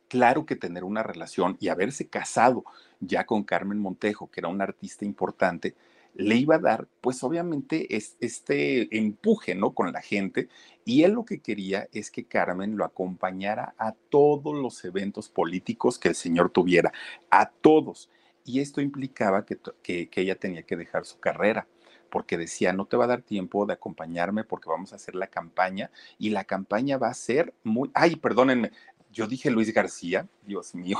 [0.07, 2.63] Claro que tener una relación y haberse casado
[2.99, 5.75] ya con Carmen Montejo, que era una artista importante,
[6.15, 9.73] le iba a dar, pues obviamente, es, este empuje, ¿no?
[9.73, 10.49] Con la gente.
[10.85, 15.99] Y él lo que quería es que Carmen lo acompañara a todos los eventos políticos
[15.99, 16.91] que el señor tuviera,
[17.29, 18.09] a todos.
[18.45, 21.67] Y esto implicaba que, que, que ella tenía que dejar su carrera
[22.09, 25.27] porque decía, no te va a dar tiempo de acompañarme porque vamos a hacer la
[25.27, 28.71] campaña y la campaña va a ser muy, ay, perdónenme,
[29.11, 30.99] yo dije Luis García, Dios mío,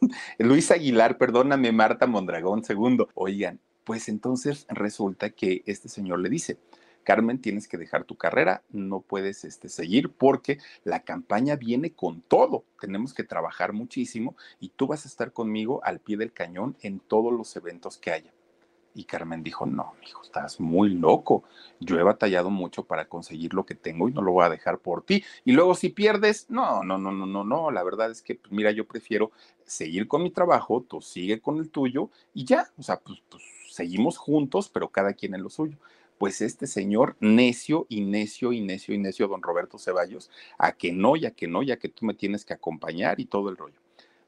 [0.38, 3.08] Luis Aguilar, perdóname, Marta Mondragón, segundo.
[3.14, 6.58] Oigan, pues entonces resulta que este señor le dice,
[7.02, 12.20] Carmen, tienes que dejar tu carrera, no puedes este, seguir porque la campaña viene con
[12.22, 12.64] todo.
[12.80, 17.00] Tenemos que trabajar muchísimo y tú vas a estar conmigo al pie del cañón en
[17.00, 18.32] todos los eventos que haya.
[18.94, 21.44] Y Carmen dijo, no, hijo, estás muy loco.
[21.80, 24.78] Yo he batallado mucho para conseguir lo que tengo y no lo voy a dejar
[24.78, 25.24] por ti.
[25.44, 27.70] Y luego si pierdes, no, no, no, no, no, no.
[27.70, 29.32] La verdad es que, pues, mira, yo prefiero
[29.64, 32.70] seguir con mi trabajo, tú sigue con el tuyo y ya.
[32.76, 33.42] O sea, pues, pues
[33.72, 35.76] seguimos juntos, pero cada quien en lo suyo.
[36.18, 40.92] Pues este señor necio y necio y necio y necio, don Roberto Ceballos, a que
[40.92, 43.80] no, ya que no, ya que tú me tienes que acompañar y todo el rollo.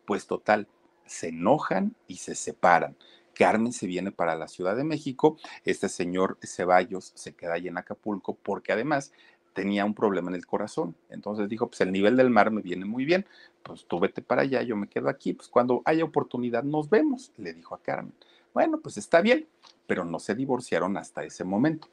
[0.04, 0.66] Pues total,
[1.06, 2.96] se enojan y se separan.
[3.34, 7.76] Carmen se viene para la Ciudad de México, este señor Ceballos se queda ahí en
[7.78, 9.12] Acapulco porque además
[9.54, 10.94] tenía un problema en el corazón.
[11.08, 13.26] Entonces dijo, pues el nivel del mar me viene muy bien,
[13.62, 17.32] pues tú vete para allá, yo me quedo aquí, pues cuando haya oportunidad nos vemos,
[17.36, 18.12] le dijo a Carmen.
[18.54, 19.48] Bueno, pues está bien,
[19.88, 21.88] pero no se divorciaron hasta ese momento.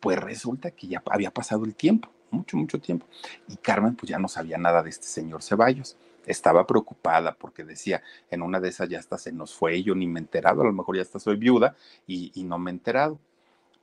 [0.00, 3.06] Pues resulta que ya había pasado el tiempo, mucho, mucho tiempo,
[3.46, 5.96] y Carmen pues ya no sabía nada de este señor Ceballos.
[6.24, 10.06] Estaba preocupada porque decía, en una de esas ya hasta se nos fue, yo ni
[10.06, 12.74] me he enterado, a lo mejor ya hasta soy viuda y, y no me he
[12.74, 13.18] enterado.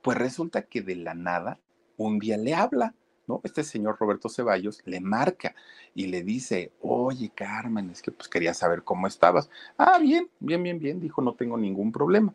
[0.02, 1.60] Pues resulta que de la nada,
[1.96, 2.94] un día le habla
[3.26, 3.40] ¿no?
[3.44, 5.54] Este señor Roberto Ceballos le marca
[5.94, 9.50] y le dice, oye Carmen, es que pues quería saber cómo estabas.
[9.76, 12.34] Ah, bien, bien, bien, bien, dijo, no tengo ningún problema.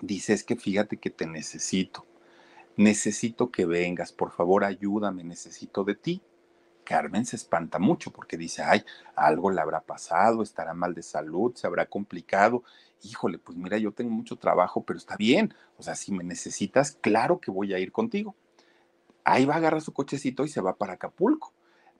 [0.00, 2.04] Dice, es que fíjate que te necesito.
[2.76, 6.22] Necesito que vengas, por favor, ayúdame, necesito de ti.
[6.84, 11.54] Carmen se espanta mucho porque dice, ay, algo le habrá pasado, estará mal de salud,
[11.54, 12.64] se habrá complicado.
[13.04, 15.54] Híjole, pues mira, yo tengo mucho trabajo, pero está bien.
[15.78, 18.34] O sea, si me necesitas, claro que voy a ir contigo
[19.24, 21.52] ahí va a agarrar su cochecito y se va para Acapulco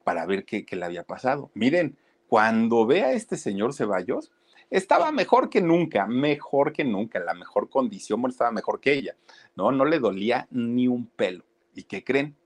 [0.05, 1.51] para ver qué, le había pasado.
[1.55, 4.33] Miren, cuando ve a este señor Ceballos,
[4.71, 9.17] estaba mejor que nunca, mejor que nunca, en la mejor condición, estaba mejor que ella,
[9.55, 9.71] ¿no?
[9.71, 11.45] No le dolía ni un pelo.
[11.75, 12.37] ¿Y qué creen?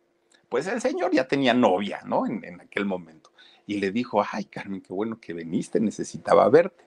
[0.49, 2.27] Pues el señor ya tenía novia, ¿no?
[2.27, 3.31] En, en aquel momento.
[3.67, 6.85] Y le dijo, ay, Carmen, qué bueno que viniste, necesitaba verte.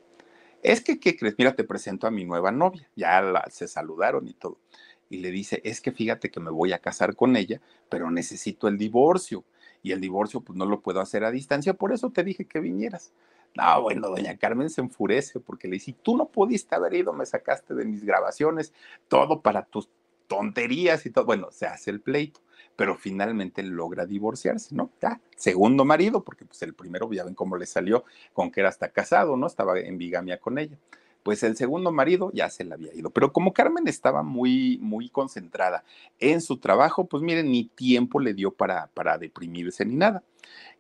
[0.62, 1.36] Es que, ¿qué crees?
[1.38, 2.90] Mira, te presento a mi nueva novia.
[2.96, 4.60] Ya se saludaron y todo
[5.10, 8.68] y le dice, es que fíjate que me voy a casar con ella, pero necesito
[8.68, 9.44] el divorcio.
[9.82, 12.60] Y el divorcio pues no lo puedo hacer a distancia, por eso te dije que
[12.60, 13.14] vinieras.
[13.56, 17.26] No, bueno, doña Carmen se enfurece porque le dice, tú no pudiste haber ido, me
[17.26, 18.74] sacaste de mis grabaciones,
[19.08, 19.90] todo para tus
[20.28, 21.26] tonterías y todo.
[21.26, 22.42] Bueno, se hace el pleito,
[22.76, 24.92] pero finalmente logra divorciarse, ¿no?
[25.02, 28.70] Ya, segundo marido, porque pues el primero ya ven cómo le salió con que era
[28.70, 29.48] hasta casado, ¿no?
[29.48, 30.78] Estaba en bigamia con ella.
[31.24, 33.10] Pues el segundo marido ya se le había ido.
[33.10, 35.84] Pero como Carmen estaba muy, muy concentrada
[36.20, 40.24] en su trabajo, pues miren, ni tiempo le dio para, para deprimirse ni nada.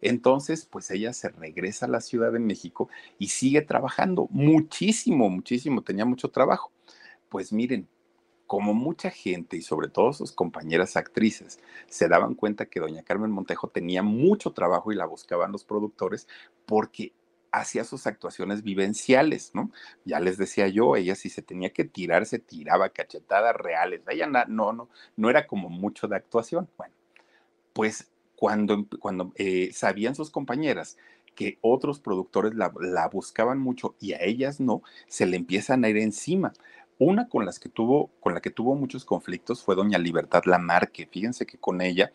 [0.01, 5.83] Entonces, pues ella se regresa a la Ciudad de México y sigue trabajando muchísimo, muchísimo,
[5.83, 6.71] tenía mucho trabajo.
[7.29, 7.87] Pues miren,
[8.49, 13.29] como mucha gente y sobre todo sus compañeras actrices se daban cuenta que doña Carmen
[13.29, 16.27] Montejo tenía mucho trabajo y la buscaban los productores
[16.65, 17.13] porque
[17.51, 19.71] hacía sus actuaciones vivenciales, ¿no?
[20.05, 24.01] Ya les decía yo, ella si se tenía que tirar, se tiraba cachetadas reales.
[24.07, 26.69] Ella no, no, no era como mucho de actuación.
[26.77, 26.93] Bueno,
[27.73, 30.97] pues cuando, cuando eh, sabían sus compañeras
[31.35, 35.89] que otros productores la, la, buscaban mucho y a ellas no, se le empiezan a
[35.89, 36.53] ir encima.
[36.97, 41.07] Una con, las que tuvo, con la que tuvo muchos conflictos fue doña Libertad Lamarque.
[41.07, 42.11] Fíjense que con ella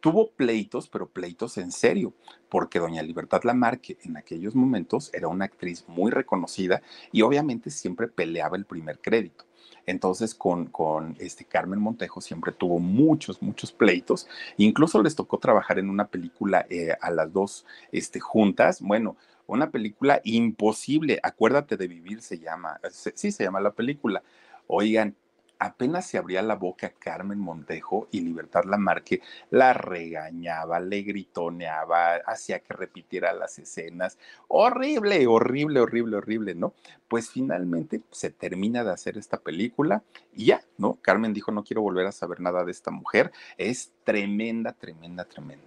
[0.00, 2.12] tuvo pleitos, pero pleitos en serio,
[2.48, 6.82] porque doña Libertad Lamarque en aquellos momentos era una actriz muy reconocida
[7.12, 9.44] y obviamente siempre peleaba el primer crédito.
[9.86, 14.26] Entonces, con, con este Carmen Montejo siempre tuvo muchos, muchos pleitos.
[14.56, 18.80] Incluso les tocó trabajar en una película eh, a las dos este, juntas.
[18.80, 19.16] Bueno,
[19.46, 21.20] una película imposible.
[21.22, 22.80] Acuérdate de vivir se llama.
[22.90, 24.22] Sí, se llama la película.
[24.66, 25.14] Oigan,
[25.58, 32.60] apenas se abría la boca Carmen Montejo y Libertad Lamarque la regañaba, le gritoneaba, hacía
[32.60, 34.18] que repitiera las escenas.
[34.48, 36.74] Horrible, horrible, horrible, horrible, ¿no?
[37.08, 40.02] Pues finalmente se termina de hacer esta película
[40.34, 40.98] y ya, ¿no?
[41.02, 43.32] Carmen dijo, no quiero volver a saber nada de esta mujer.
[43.56, 45.66] Es tremenda, tremenda, tremenda.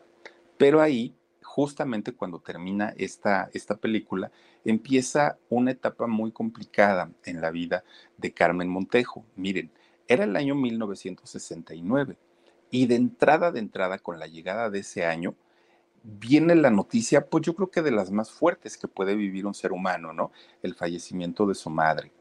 [0.57, 1.15] Pero ahí
[1.49, 4.31] justamente cuando termina esta, esta película,
[4.63, 7.83] empieza una etapa muy complicada en la vida
[8.17, 9.25] de Carmen Montejo.
[9.35, 9.71] Miren,
[10.09, 12.17] era el año 1969
[12.71, 15.35] y de entrada, de entrada, con la llegada de ese año,
[16.03, 19.53] viene la noticia, pues yo creo que de las más fuertes que puede vivir un
[19.53, 20.31] ser humano, ¿no?
[20.63, 22.11] El fallecimiento de su madre.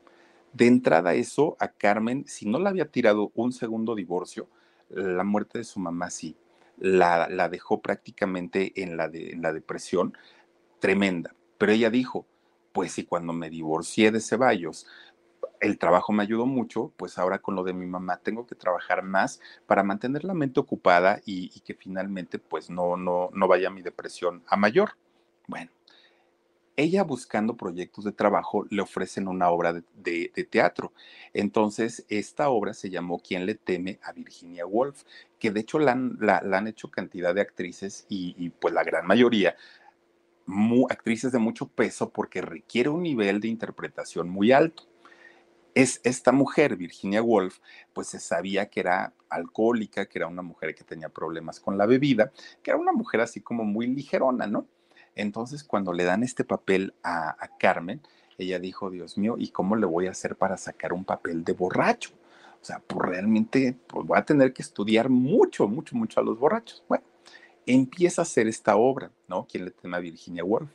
[0.53, 4.49] De entrada eso, a Carmen, si no la había tirado un segundo divorcio,
[4.91, 6.37] la muerte de su mamá sí,
[6.79, 10.17] la, la dejó prácticamente en la, de, en la depresión
[10.79, 11.35] tremenda.
[11.57, 12.27] Pero ella dijo,
[12.73, 14.87] pues si cuando me divorcié de Ceballos
[15.61, 19.03] el trabajo me ayudó mucho, pues ahora con lo de mi mamá tengo que trabajar
[19.03, 23.83] más para mantener la mente ocupada y, que finalmente pues no, no, no vaya mi
[23.83, 24.97] depresión a mayor.
[25.47, 25.71] Bueno,
[26.79, 30.93] ella buscando proyectos de trabajo le ofrecen una obra de, teatro.
[31.35, 35.03] Entonces, esta obra se llamó ¿Quién le teme a Virginia Woolf?
[35.41, 39.57] Que de hecho la han, hecho cantidad de actrices y, pues la gran mayoría
[40.89, 44.85] actrices de mucho peso porque requiere un nivel de interpretación muy alto
[45.75, 47.59] es esta mujer, Virginia Woolf,
[47.93, 51.87] pues se sabía que era alcohólica, que era una mujer que tenía problemas con la
[51.87, 54.67] bebida, que era una mujer así como muy ligerona, ¿no?
[55.15, 58.01] Entonces, cuando le dan este papel a, Carmen,
[58.39, 61.53] ella dijo, Dios mío, ¿y cómo le voy a hacer para sacar un papel de
[61.53, 62.11] borracho?
[62.61, 66.39] O sea, pues realmente pues voy a tener que estudiar mucho, mucho, mucho a los
[66.39, 66.85] borrachos.
[66.89, 67.05] Bueno,
[67.67, 69.47] empieza a hacer esta obra, ¿no?
[69.51, 70.71] ¿Quién le teme a Virginia Woolf?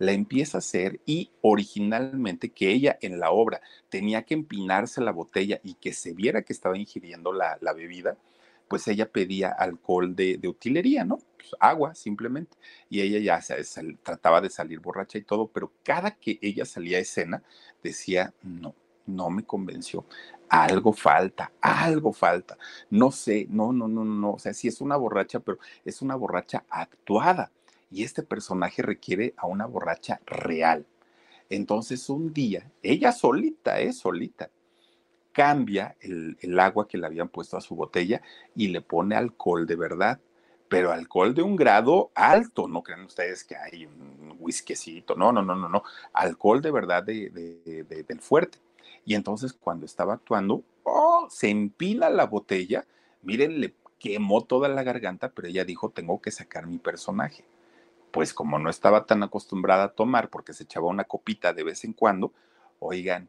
[0.00, 5.12] La empieza a hacer y originalmente que ella en la obra tenía que empinarse la
[5.12, 8.16] botella y que se viera que estaba ingiriendo la, bebida,
[8.66, 11.18] pues ella pedía alcohol de, utilería, ¿no?
[11.36, 12.56] Pues agua simplemente.
[12.88, 13.56] Y ella ya
[14.02, 17.42] trataba de salir borracha y todo, pero cada que ella salía a escena
[17.82, 18.74] decía, no,
[19.04, 20.06] no me convenció.
[20.48, 22.56] Algo falta, algo falta.
[22.88, 24.32] No sé, no, no, no, no.
[24.32, 27.52] O sea, sí es una borracha, pero es una borracha actuada
[27.90, 30.86] y este personaje requiere a una borracha real.
[31.48, 34.50] Entonces un día, ella solita, es solita,
[35.32, 38.22] cambia el, agua que le habían puesto a su botella
[38.54, 40.20] y le pone alcohol de verdad,
[40.68, 45.42] pero alcohol de un grado alto, no crean ustedes que hay un whiskycito, no, no,
[45.42, 45.82] no, no, no,
[46.12, 47.30] alcohol de verdad de,
[48.06, 48.58] del fuerte.
[49.04, 52.86] Y entonces cuando estaba actuando, oh, se empila la botella,
[53.22, 57.44] miren, le quemó toda la garganta, pero ella dijo, tengo que sacar mi personaje
[58.10, 61.84] pues como no estaba tan acostumbrada a tomar porque se echaba una copita de vez
[61.84, 62.32] en cuando,
[62.78, 63.28] oigan,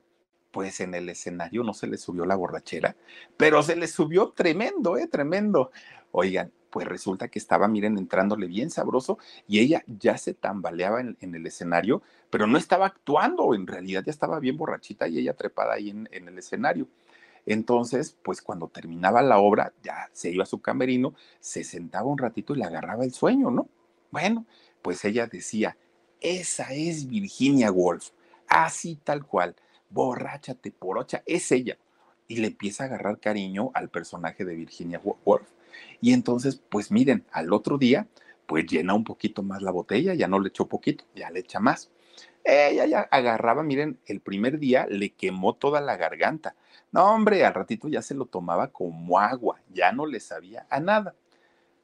[0.52, 2.96] pues en el escenario no se le subió la borrachera,
[3.38, 5.08] pero se le subió tremendo, ¿eh?
[5.08, 5.72] Tremendo.
[6.12, 9.18] Oigan, pues resulta que estaba, miren, entrándole bien sabroso
[9.48, 14.12] y ella ya se tambaleaba en, el escenario, pero no estaba actuando, en realidad ya
[14.12, 16.88] estaba bien borrachita y ella trepada ahí en, en el escenario.
[17.46, 22.18] Entonces, pues cuando terminaba la obra, ya se iba a su camerino, se sentaba un
[22.18, 23.68] ratito y le agarraba el sueño, ¿no?
[24.12, 24.46] Bueno,
[24.82, 25.78] pues ella decía,
[26.20, 28.10] esa es Virginia Woolf,
[28.48, 29.56] así tal cual,
[29.90, 31.78] borracha, porocha, es ella.
[32.28, 35.48] Y le empieza a agarrar cariño al personaje de Virginia Woolf.
[36.00, 38.08] Y entonces, pues miren, al otro día,
[38.46, 41.60] pues llena un poquito más la botella, ya no le echó poquito, ya le echa
[41.60, 41.90] más.
[42.44, 46.56] Ella ya agarraba, miren, el primer día le quemó toda la garganta.
[46.92, 50.80] No, hombre, al ratito ya se lo tomaba como agua, ya no le sabía a
[50.80, 51.16] nada.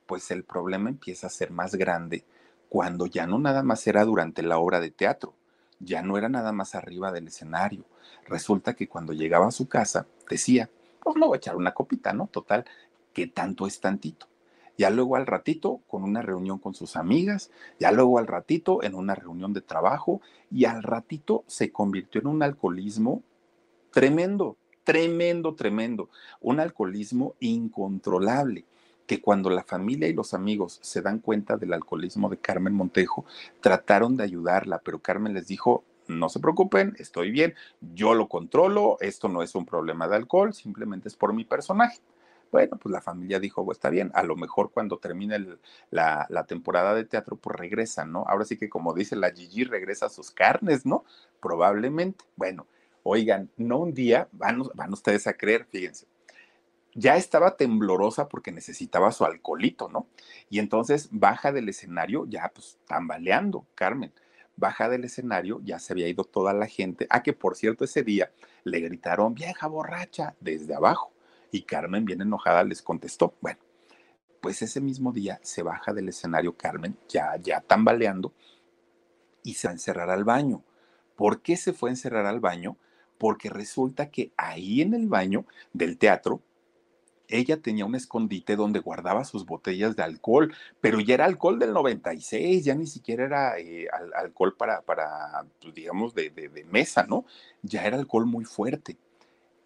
[0.05, 2.25] Pues el problema empieza a ser más grande
[2.69, 5.33] cuando ya no nada más era durante la obra de teatro,
[5.79, 7.85] ya no era nada más arriba del escenario.
[8.25, 10.69] Resulta que cuando llegaba a su casa decía,
[11.01, 12.27] pues no voy a echar una copita, ¿no?
[12.27, 12.65] Total,
[13.13, 14.27] que tanto es tantito.
[14.77, 17.49] Ya luego al ratito con una reunión con sus amigas,
[17.79, 22.27] ya luego al ratito en una reunión de trabajo y al ratito se convirtió en
[22.27, 23.23] un alcoholismo
[23.91, 26.09] tremendo, tremendo, tremendo,
[26.41, 28.65] un alcoholismo incontrolable
[29.07, 33.25] que cuando la familia y los amigos se dan cuenta del alcoholismo de Carmen Montejo,
[33.61, 38.97] trataron de ayudarla, pero Carmen les dijo, no se preocupen, estoy bien, yo lo controlo,
[38.99, 41.99] esto no es un problema de alcohol, simplemente es por mi personaje.
[42.51, 45.57] Bueno, pues la familia dijo, pues está bien, a lo mejor cuando termine
[45.89, 48.23] la, temporada de teatro, pues regresa, ¿no?
[48.27, 51.03] Ahora sí que como dice la Gigi, regresa a sus carnes, ¿no?
[51.41, 52.23] Probablemente.
[52.37, 52.65] Bueno,
[53.03, 56.07] oigan, no un día, van, van ustedes a creer, fíjense,
[56.97, 60.07] ya estaba temblorosa porque necesitaba su alcoholito, ¿no?
[60.49, 64.11] Y entonces baja del escenario, ya pues tambaleando, Carmen.
[64.55, 67.05] Baja del escenario, ya se había ido toda la gente.
[67.11, 68.31] a que por cierto ese día
[68.63, 71.13] le gritaron vieja borracha desde abajo.
[71.51, 73.59] Y Carmen, bien enojada, les contestó, bueno,
[74.41, 78.33] pues ese mismo día se baja del escenario Carmen, ya, ya tambaleando,
[79.43, 80.63] y se va a encerrar al baño.
[81.15, 82.75] ¿Por qué se fue a encerrar al baño?
[83.19, 86.41] Porque resulta que ahí en el baño del teatro,
[87.27, 91.73] ella tenía un escondite donde guardaba sus botellas de alcohol, pero ya era alcohol del
[91.73, 97.25] 96, ya ni siquiera era eh, alcohol para, para pues, digamos, de, de mesa, ¿no?
[97.61, 98.97] Ya era alcohol muy fuerte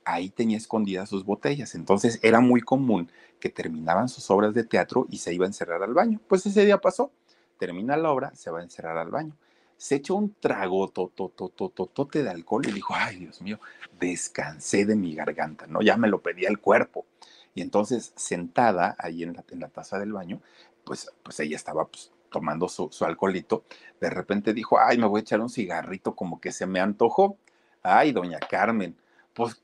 [0.05, 1.75] ahí tenía escondidas sus botellas.
[1.75, 3.09] Entonces era muy común
[3.39, 6.19] que terminaban sus obras de teatro y se iba a encerrar al baño.
[6.27, 7.11] Pues ese día pasó.
[7.57, 9.35] Termina la obra, se va a encerrar al baño.
[9.77, 13.59] Se echó un trago tototototote de alcohol y dijo, ay Dios mío,
[13.99, 15.81] descansé de mi garganta, ¿no?
[15.81, 17.05] Ya me lo pedía el cuerpo.
[17.53, 20.41] Y entonces, sentada ahí en la, en la taza del baño,
[20.83, 23.63] pues, pues ella estaba pues, tomando su, su alcoholito.
[23.99, 27.37] De repente dijo, ay, me voy a echar un cigarrito como que se me antojó.
[27.83, 28.95] Ay, doña Carmen,
[29.33, 29.55] pues,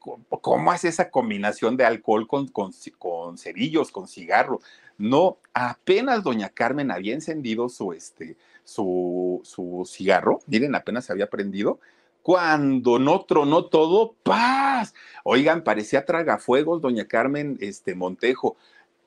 [0.41, 4.59] ¿cómo hace esa combinación de alcohol con, con, con, cerillos, con cigarro?
[4.97, 11.29] No, apenas doña Carmen había encendido su, este, su, su cigarro, miren, apenas se había
[11.29, 11.79] prendido,
[12.21, 14.93] cuando no tronó todo, ¡paz!
[15.23, 18.57] Oigan, parecía tragafuegos, doña Carmen este, Montejo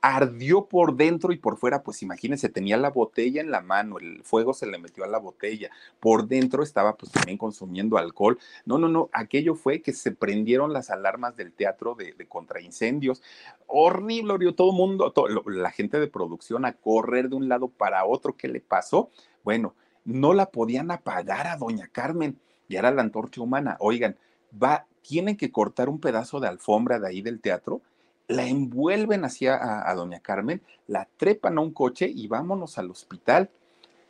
[0.00, 4.22] ardió por dentro y por fuera, pues imagínense, tenía la botella en la mano, el
[4.24, 8.38] fuego se le metió a la botella, por dentro estaba pues también consumiendo alcohol.
[8.64, 13.22] No, no, no, aquello fue que se prendieron las alarmas del teatro de, contraincendios.
[13.66, 15.12] Horrible, todo el mundo,
[15.46, 19.10] la gente de producción a correr de un lado para otro, ¿qué le pasó?
[19.44, 22.38] Bueno, no la podían apagar a doña Carmen,
[22.70, 23.76] y era la antorcha humana.
[23.80, 24.16] Oigan,
[24.50, 27.82] va, tienen que cortar un pedazo de alfombra de ahí del teatro
[28.30, 29.58] la envuelven hacia
[29.90, 33.50] a, doña Carmen, la trepan a un coche y vámonos al hospital.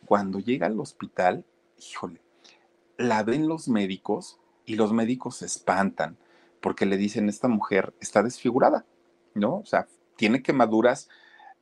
[0.05, 1.45] Cuando llega al hospital,
[1.79, 2.21] híjole,
[2.99, 6.19] la ven los médicos y los médicos se espantan
[6.61, 8.85] porque le dicen, esta mujer está desfigurada,
[9.33, 9.57] ¿no?
[9.57, 9.87] O sea,
[10.17, 11.09] tiene quemaduras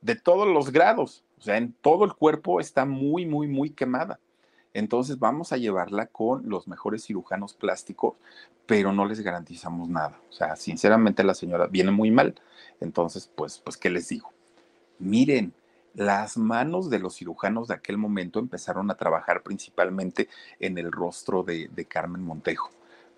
[0.01, 4.19] de todos los grados, o sea, en todo el cuerpo está muy, muy, muy quemada.
[4.73, 8.15] Entonces vamos a llevarla con los mejores cirujanos plásticos,
[8.65, 10.19] pero no les garantizamos nada.
[10.29, 12.35] O sea, sinceramente la señora viene muy mal.
[12.79, 14.31] Entonces, pues, pues, ¿qué les digo?
[14.99, 15.53] Miren,
[15.95, 21.43] las manos de los cirujanos de aquel momento empezaron a trabajar principalmente en el rostro
[21.43, 22.69] de, de Carmen Montejo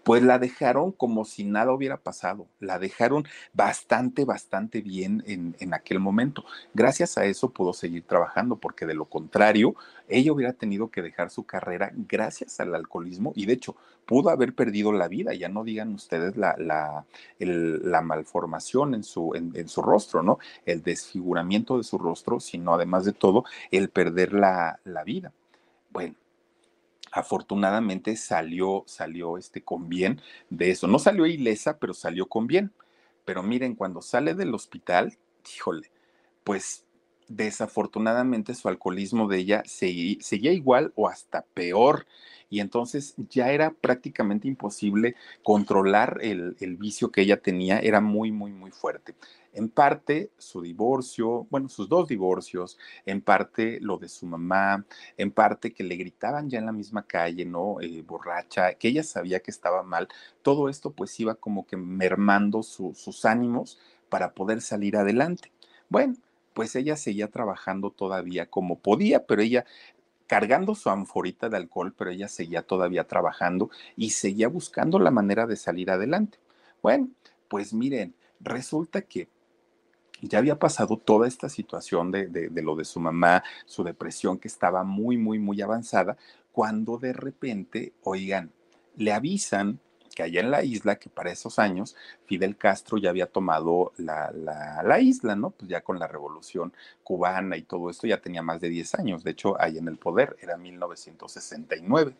[0.03, 5.73] pues la dejaron como si nada hubiera pasado, la dejaron bastante, bastante bien en, en,
[5.73, 6.43] aquel momento.
[6.73, 9.75] Gracias a eso pudo seguir trabajando, porque de lo contrario,
[10.07, 13.75] ella hubiera tenido que dejar su carrera gracias al alcoholismo y de hecho
[14.05, 19.67] pudo haber perdido la vida, ya no digan ustedes la, la, malformación en su, en,
[19.69, 20.37] su rostro, ¿no?
[20.65, 25.31] El desfiguramiento de su rostro, sino además de todo, el perder la, la vida.
[25.91, 26.15] Bueno,
[27.11, 30.87] afortunadamente salió, salió este con bien de eso.
[30.87, 32.71] No salió ilesa, pero salió con bien.
[33.25, 35.17] Pero miren, cuando sale del hospital,
[35.55, 35.91] híjole,
[36.43, 36.85] pues
[37.35, 42.05] desafortunadamente su alcoholismo de ella seguía igual o hasta peor
[42.49, 48.33] y entonces ya era prácticamente imposible controlar el, el, vicio que ella tenía, era muy,
[48.33, 49.15] muy, muy fuerte.
[49.53, 55.31] En parte su divorcio, bueno, sus dos divorcios, en parte lo de su mamá, en
[55.31, 57.79] parte que le gritaban ya en la misma calle, ¿no?
[57.79, 60.09] Eh, borracha, que ella sabía que estaba mal,
[60.41, 63.79] todo esto pues iba como que mermando sus ánimos
[64.09, 65.53] para poder salir adelante.
[65.89, 66.15] Bueno,
[66.53, 69.65] pues ella seguía trabajando todavía como podía, pero ella
[70.27, 75.45] cargando su anforita de alcohol, pero ella seguía todavía trabajando y seguía buscando la manera
[75.45, 76.37] de salir adelante.
[76.81, 77.09] Bueno,
[77.49, 79.27] pues miren, resulta que
[80.21, 84.47] ya había pasado toda esta situación de, de, lo de su mamá, su depresión que
[84.47, 86.15] estaba muy, muy, muy avanzada,
[86.51, 88.51] cuando de repente, oigan,
[88.95, 89.79] le avisan
[90.15, 91.95] que allá en la isla, que para esos años
[92.25, 95.51] Fidel Castro ya había tomado la, la, isla, ¿no?
[95.51, 99.23] Pues ya con la revolución cubana y todo esto ya tenía más de 10 años,
[99.23, 102.15] de hecho ahí en el poder, era 1969.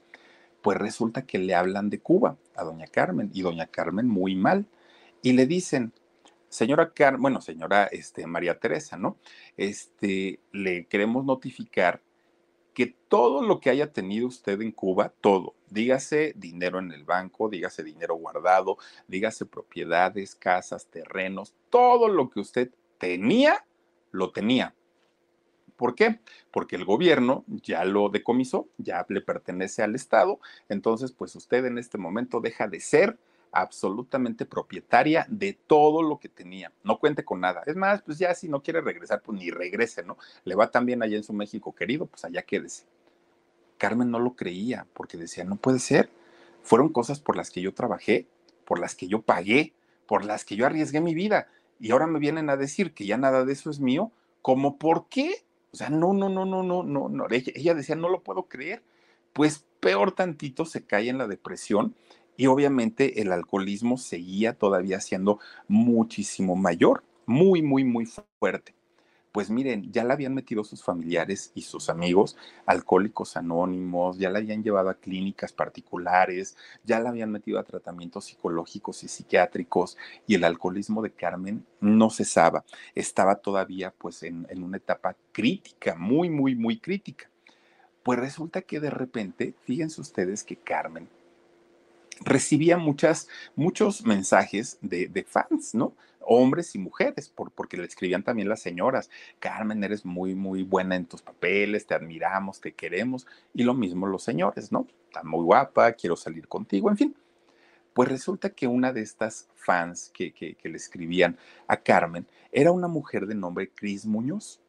[0.62, 4.68] Pues resulta que le hablan de Cuba a doña Carmen y doña Carmen muy mal
[5.24, 5.94] y le dicen,
[6.50, 9.18] señora Carmen, bueno, señora este, María Teresa, ¿no?
[9.58, 12.02] Este, le queremos notificar
[12.74, 17.50] que todo lo que haya tenido usted en Cuba, todo, dígase dinero en el banco,
[17.50, 23.66] dígase dinero guardado, dígase propiedades, casas, terrenos, todo lo que usted tenía,
[24.12, 24.74] lo tenía.
[25.76, 26.20] ¿Por qué?
[26.52, 31.78] Porque el gobierno ya lo decomisó, ya le pertenece al Estado, entonces pues usted en
[31.78, 33.18] este momento deja de ser
[33.52, 36.72] absolutamente propietaria de todo lo que tenía.
[36.84, 37.64] No cuente con nada.
[37.66, 40.18] Es más, pues ya si no quiere regresar, pues ni regrese, ¿no?
[40.46, 42.86] Le va tan bien allá en su México querido, pues allá quédese.
[43.78, 46.10] Carmen no lo creía porque decía, no puede ser.
[46.62, 48.28] Fueron cosas por las que yo trabajé,
[48.66, 49.74] por las que yo pagué,
[50.06, 51.48] por las que yo arriesgué mi vida.
[51.80, 54.12] Y ahora me vienen a decir que ya nada de eso es mío.
[54.42, 55.44] ¿Cómo por qué?
[55.74, 57.28] O sea, no, no, no, no, no, no, no.
[57.30, 58.84] Ella, ella decía, no lo puedo creer.
[59.34, 61.96] Pues peor tantito se cae en la depresión
[62.38, 68.08] y obviamente el alcoholismo seguía todavía siendo muchísimo mayor, muy, muy, muy
[68.40, 68.74] fuerte.
[69.32, 74.40] Pues miren, ya la habían metido sus familiares y sus amigos, alcohólicos anónimos, ya la
[74.40, 80.36] habían llevado a clínicas particulares, ya la habían metido a tratamientos psicológicos y psiquiátricos y
[80.36, 86.30] el alcoholismo de Carmen no cesaba, estaba todavía pues en, en una etapa crítica, muy,
[86.30, 87.30] muy, muy crítica.
[88.04, 91.08] Pues resulta que de repente, fíjense ustedes que Carmen
[92.24, 95.96] recibía muchas, muchos mensajes de, de fans, ¿no?
[96.24, 99.10] hombres y mujeres, por, porque le escribían también las señoras,
[99.40, 104.08] Carmen, eres muy, muy buena en tus papeles, te admiramos, te queremos, y lo mismo
[104.08, 104.88] los señores, ¿no?
[105.08, 107.16] Está muy guapa, quiero salir contigo, en fin.
[107.94, 112.72] Pues resulta que una de estas fans que, que, que le escribían a Carmen era
[112.72, 114.62] una mujer de nombre Cris Muñoz.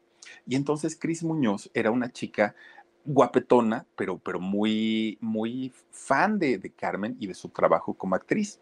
[0.47, 2.57] Y entonces Cris Muñoz era una chica
[3.05, 8.61] guapetona, pero, pero muy, muy fan de, de, Carmen y de su trabajo como actriz.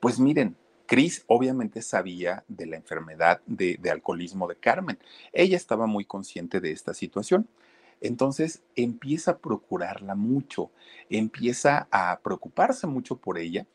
[0.00, 0.56] Pues miren,
[0.86, 4.98] Cris obviamente sabía de la enfermedad de, de alcoholismo de Carmen.
[5.32, 7.48] Ella estaba muy consciente de esta situación.
[8.00, 10.70] Entonces empieza a procurarla mucho,
[11.08, 13.66] empieza a preocuparse mucho por ella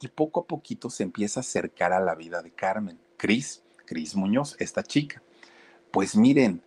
[0.00, 2.98] y poco a poquito se empieza a acercar a la vida de Carmen.
[3.16, 5.22] Cris, Cris Muñoz, esta chica.
[5.90, 6.62] Pues miren,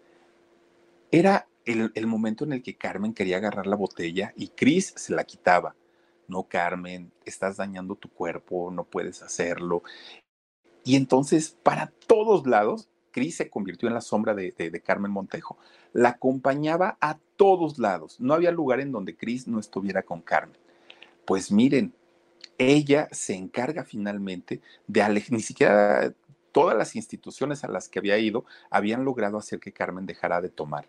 [1.12, 5.24] era el, momento en el que Carmen quería agarrar la botella y Chris se la
[5.24, 5.76] quitaba.
[6.28, 9.84] No, Carmen, estás dañando tu cuerpo, no puedes hacerlo.
[10.84, 15.58] Y entonces, para todos lados, Cris se convirtió en la sombra de, Carmen Montejo.
[15.94, 18.20] La acompañaba a todos lados.
[18.20, 20.58] No había lugar en donde Cris no estuviera con Carmen.
[21.26, 21.94] Pues miren,
[22.58, 26.14] ella se encarga finalmente de ni siquiera
[26.52, 30.50] todas las instituciones a las que había ido habían logrado hacer que Carmen dejara de
[30.50, 30.86] tomar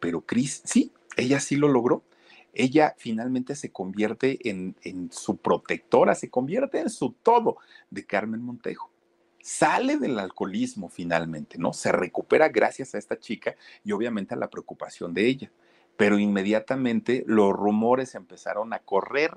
[0.00, 2.02] pero Cris, sí, ella sí lo logró.
[2.52, 4.74] Ella finalmente se convierte en,
[5.12, 7.58] su protectora, se convierte en su todo
[7.90, 8.90] de Carmen Montejo
[9.42, 11.72] sale del alcoholismo finalmente, ¿no?
[11.72, 15.50] Se recupera gracias a esta chica y obviamente a la preocupación de ella.
[15.96, 19.34] Pero inmediatamente los rumores empezaron a correr,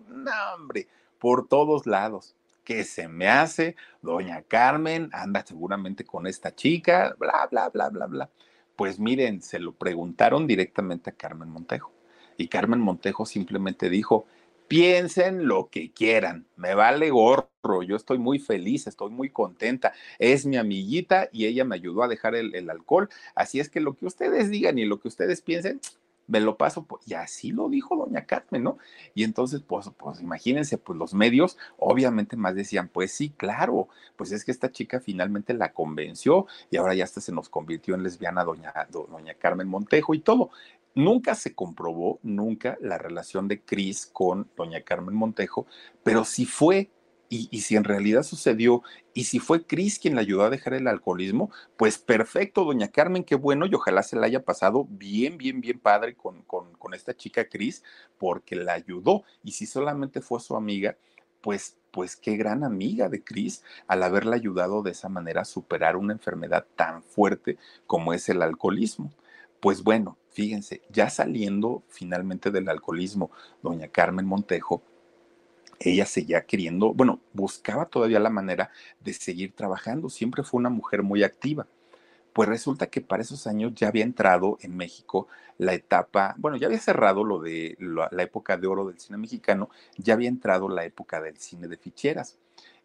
[0.56, 0.90] hombre,
[1.20, 2.36] por todos lados.
[2.64, 3.76] ¿Qué se me hace?
[4.02, 8.30] Doña Carmen anda seguramente con esta chica, bla, bla, bla, bla, bla.
[8.76, 11.92] Pues miren, se lo preguntaron directamente a Carmen Montejo.
[12.38, 14.26] Y Carmen Montejo simplemente dijo,
[14.68, 20.46] piensen lo que quieran, me vale gorro, yo estoy muy feliz, estoy muy contenta, es
[20.46, 23.94] mi amiguita y ella me ayudó a dejar el, el alcohol, así es que lo
[23.94, 25.80] que ustedes digan y lo que ustedes piensen,
[26.28, 28.78] me lo paso, y así lo dijo doña Carmen, ¿no?
[29.14, 34.32] Y entonces, pues, pues imagínense, pues los medios obviamente más decían, pues sí, claro, pues
[34.32, 38.04] es que esta chica finalmente la convenció y ahora ya hasta se nos convirtió en
[38.04, 40.52] lesbiana doña, doña Carmen Montejo y todo.
[40.96, 45.66] Nunca se comprobó, nunca la relación de Cris con doña Carmen Montejo,
[46.04, 46.92] pero sí fue
[47.34, 50.88] y, si en realidad sucedió, y si fue Cris quien la ayudó a dejar el
[50.88, 55.62] alcoholismo, pues perfecto, doña Carmen, qué bueno, y ojalá se la haya pasado bien, bien,
[55.62, 57.84] bien padre con, con, esta chica Cris,
[58.20, 60.96] porque la ayudó, y si solamente fue su amiga,
[61.42, 65.96] pues, pues qué gran amiga de Cris al haberla ayudado de esa manera a superar
[65.98, 67.58] una enfermedad tan fuerte
[67.88, 69.12] como es el alcoholismo.
[69.60, 73.32] Pues bueno, fíjense, ya saliendo finalmente del alcoholismo,
[73.62, 74.84] doña Carmen Montejo,
[75.84, 78.72] ella seguía queriendo, bueno, buscaba todavía la manera
[79.02, 81.68] de seguir trabajando, siempre fue una mujer muy activa.
[82.34, 85.28] Pues resulta que para esos años ya había entrado en México
[85.60, 89.18] la etapa, bueno, ya había cerrado lo de la, la época de oro del cine
[89.18, 92.38] mexicano, ya había entrado la época del cine de ficheras.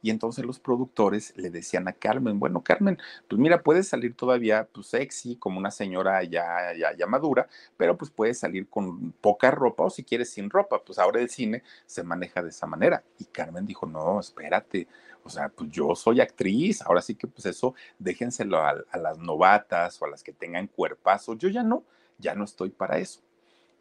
[0.03, 4.69] Y entonces los productores le decían a Carmen, bueno, Carmen, pues mira, puedes salir todavía
[4.73, 9.51] pues, sexy, como una señora ya, ya, ya madura, pero pues puedes salir con poca
[9.51, 13.03] ropa o si quieres sin ropa, pues ahora el cine se maneja de esa manera.
[13.19, 14.87] Y Carmen dijo, no, espérate,
[15.25, 20.01] o sea, pues yo soy actriz, ahora sí que pues eso déjenselo a, las novatas
[20.01, 21.85] o a las que tengan cuerpazo, yo ya no,
[22.19, 23.21] ya no estoy para eso.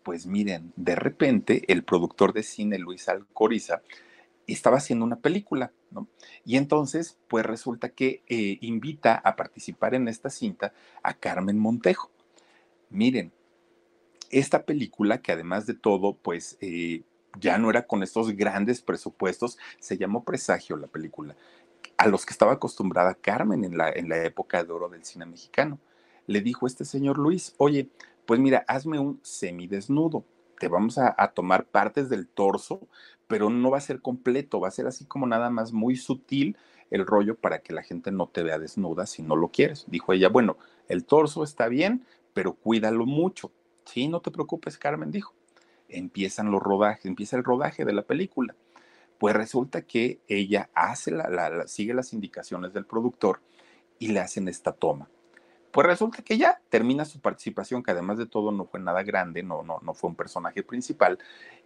[0.04, 3.82] Pues miren, de repente el productor de cine, Luis Alcoriza,
[4.54, 6.08] estaba haciendo una película, ¿no?
[6.46, 10.74] Y entonces, pues resulta que eh, invita a participar en esta cinta
[11.04, 12.10] a Carmen Montejo.
[12.90, 13.32] Miren,
[14.30, 17.04] esta película, que además de todo, pues eh,
[17.40, 21.36] ya no era con estos grandes presupuestos, se llamó Presagio la película,
[21.98, 25.26] a los que estaba acostumbrada Carmen en la, en la época de oro del cine
[25.26, 25.80] mexicano.
[26.26, 27.90] Le dijo este señor Luis, oye,
[28.26, 30.26] pues mira, hazme un semidesnudo,
[30.60, 32.88] te vamos a, tomar partes del torso,
[33.28, 36.58] pero no va a ser completo, va a ser así como nada más muy sutil
[36.90, 39.86] el rollo para que la gente no te vea desnuda si no lo quieres.
[39.88, 43.52] Dijo ella, bueno, el torso está bien, pero cuídalo mucho.
[43.86, 45.34] Sí, no te preocupes, Carmen dijo.
[45.90, 48.56] Empiezan los rodajes, empieza el rodaje de la película.
[49.18, 53.42] Pues resulta que ella hace la, la, la, sigue las indicaciones del productor
[54.00, 55.10] y le hacen esta toma
[55.72, 59.44] pues resulta que ya termina su participación, que además de todo no fue nada grande,
[59.44, 61.20] no, no, no fue un personaje principal,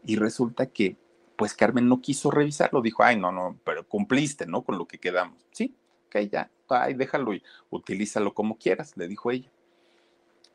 [0.06, 0.98] y resulta que,
[1.36, 4.64] pues Carmen no quiso revisarlo, dijo, ay, no, no, pero cumpliste, ¿no?
[4.64, 5.46] Con lo que quedamos.
[5.52, 5.76] Sí,
[6.08, 9.50] ok, ya, ay, déjalo y utilízalo como quieras, le dijo ella.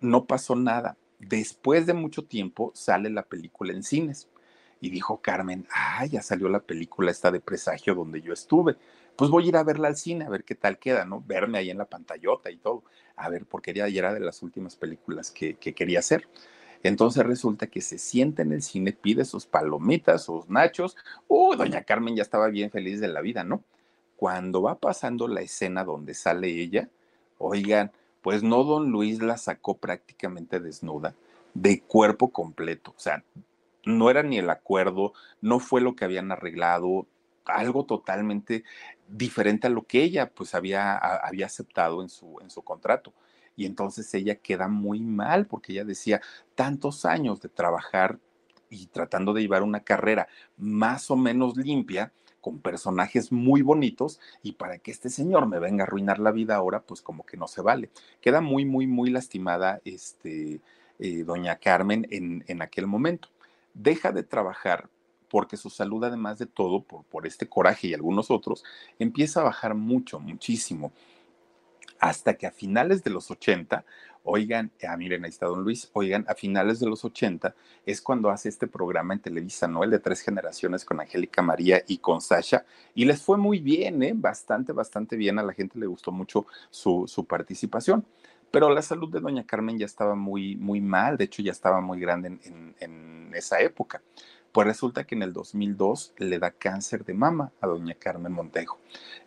[0.00, 0.96] No pasó nada.
[1.18, 4.28] Después de mucho tiempo sale la película en cines.
[4.78, 8.76] Y dijo Carmen, ah, ya salió la película esta de presagio donde yo estuve
[9.16, 11.22] pues voy a ir a verla al cine, a ver qué tal queda, ¿no?
[11.26, 12.84] Verme ahí en la pantallota y todo,
[13.16, 16.28] a ver, porque ya era de las últimas películas que, que quería hacer.
[16.82, 20.96] Entonces resulta que se sienta en el cine, pide sus palomitas, sus nachos.
[21.26, 23.64] Uh, doña Carmen ya estaba bien feliz de la vida, ¿no?
[24.16, 26.88] Cuando va pasando la escena donde sale ella,
[27.38, 27.92] oigan,
[28.22, 31.14] pues no don Luis la sacó prácticamente desnuda,
[31.54, 33.22] de cuerpo completo, o sea,
[33.84, 37.06] no era ni el acuerdo, no fue lo que habían arreglado,
[37.44, 38.64] algo totalmente
[39.08, 43.12] diferente a lo que ella pues había, había aceptado en su, en su contrato.
[43.56, 46.20] Y entonces ella queda muy mal porque ella decía,
[46.54, 48.18] tantos años de trabajar
[48.68, 54.52] y tratando de llevar una carrera más o menos limpia, con personajes muy bonitos, y
[54.52, 57.48] para que este señor me venga a arruinar la vida ahora, pues como que no
[57.48, 57.90] se vale.
[58.20, 60.60] Queda muy, muy, muy lastimada este,
[61.00, 63.30] eh, doña Carmen en, en aquel momento.
[63.74, 64.88] Deja de trabajar
[65.28, 68.64] porque su salud, además de todo, por, por este coraje y algunos otros,
[68.98, 70.92] empieza a bajar mucho, muchísimo
[71.98, 73.84] hasta que a finales de los 80,
[74.22, 77.54] oigan, ah, miren, ahí está don Luis, oigan, a finales de los 80
[77.84, 79.84] es cuando hace este programa en Televisa, ¿no?
[79.84, 82.64] El de tres generaciones con Angélica María y con Sasha,
[82.94, 84.12] y les fue muy bien, ¿eh?
[84.14, 88.04] Bastante, bastante bien, a la gente le gustó mucho su, su participación.
[88.50, 91.80] Pero la salud de doña Carmen ya estaba muy, muy mal, de hecho ya estaba
[91.80, 94.02] muy grande en, en, en esa época.
[94.56, 98.78] Pues resulta que en el 2002 le da cáncer de mama a doña Carmen Montejo.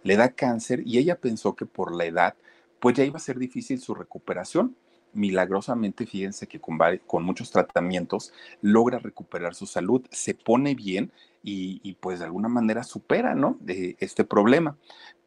[0.01, 2.33] Le da cáncer y ella pensó que por la edad,
[2.79, 4.75] pues ya iba a ser difícil su recuperación.
[5.13, 11.11] Milagrosamente, fíjense que con, con muchos tratamientos logra recuperar su salud, se pone bien
[11.43, 13.59] y, pues de alguna manera supera, ¿no?
[13.67, 14.77] Este problema.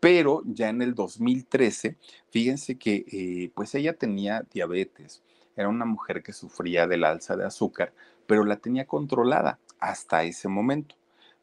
[0.00, 1.96] Pero ya en el 2013,
[2.28, 5.22] fíjense que eh, pues ella tenía diabetes,
[5.54, 7.92] era una mujer que sufría del alza de azúcar,
[8.26, 10.94] pero la tenía controlada hasta ese momento.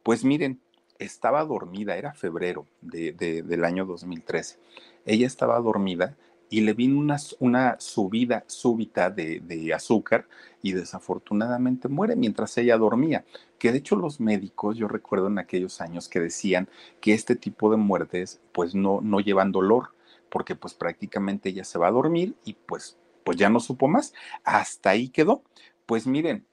[0.02, 0.60] Pues miren,
[0.98, 4.58] estaba dormida, era febrero de, de, del año 2013.
[5.06, 6.16] Ella estaba dormida
[6.50, 10.28] y le vino una, una subida súbita de, de, azúcar
[10.64, 13.26] y desafortunadamente muere mientras ella dormía.
[13.60, 16.70] Que de hecho los médicos, yo recuerdo en aquellos años que decían
[17.02, 19.94] que este tipo de muertes pues no, no llevan dolor,
[20.30, 24.14] porque pues prácticamente ella se va a dormir y pues, pues ya no supo más.
[24.46, 25.44] Hasta ahí quedó.
[25.86, 26.46] Pues miren,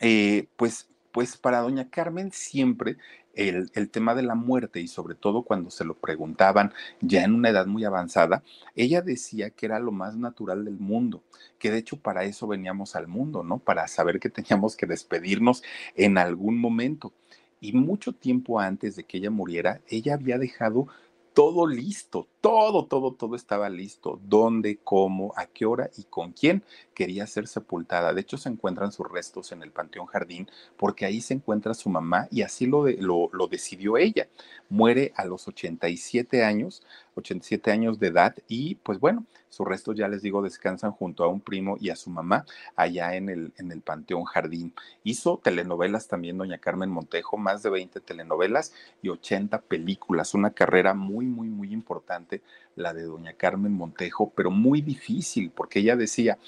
[0.00, 2.96] eh, pues pues para doña Carmen siempre
[3.34, 7.34] el, el, tema de la muerte y sobre todo cuando se lo preguntaban ya en
[7.34, 8.42] una edad muy avanzada,
[8.74, 11.22] ella decía que era lo más natural del mundo,
[11.60, 13.58] que de hecho para eso veníamos al mundo, ¿no?
[13.60, 15.62] Para saber que teníamos que despedirnos
[15.94, 17.12] en algún momento.
[17.60, 20.88] Y mucho tiempo antes de que ella muriera, ella había dejado
[21.34, 24.20] todo listo, todo, todo, todo estaba listo.
[24.22, 26.62] ¿Dónde, cómo, a qué hora y con quién
[26.94, 28.14] quería ser sepultada?
[28.14, 31.90] De hecho, se encuentran sus restos en el Panteón Jardín porque ahí se encuentra su
[31.90, 34.28] mamá y así lo, lo, decidió ella.
[34.70, 40.08] Muere a los 87 años, 87 años de edad y pues bueno, sus restos ya
[40.08, 42.44] les digo descansan junto a un primo y a su mamá
[42.76, 44.74] allá en el, en el Panteón Jardín.
[45.02, 50.94] Hizo telenovelas también doña Carmen Montejo, más de 20 telenovelas y 80 películas, una carrera
[50.94, 52.42] muy, muy, muy importante
[52.76, 56.38] la de doña Carmen Montejo, pero muy difícil porque ella decía,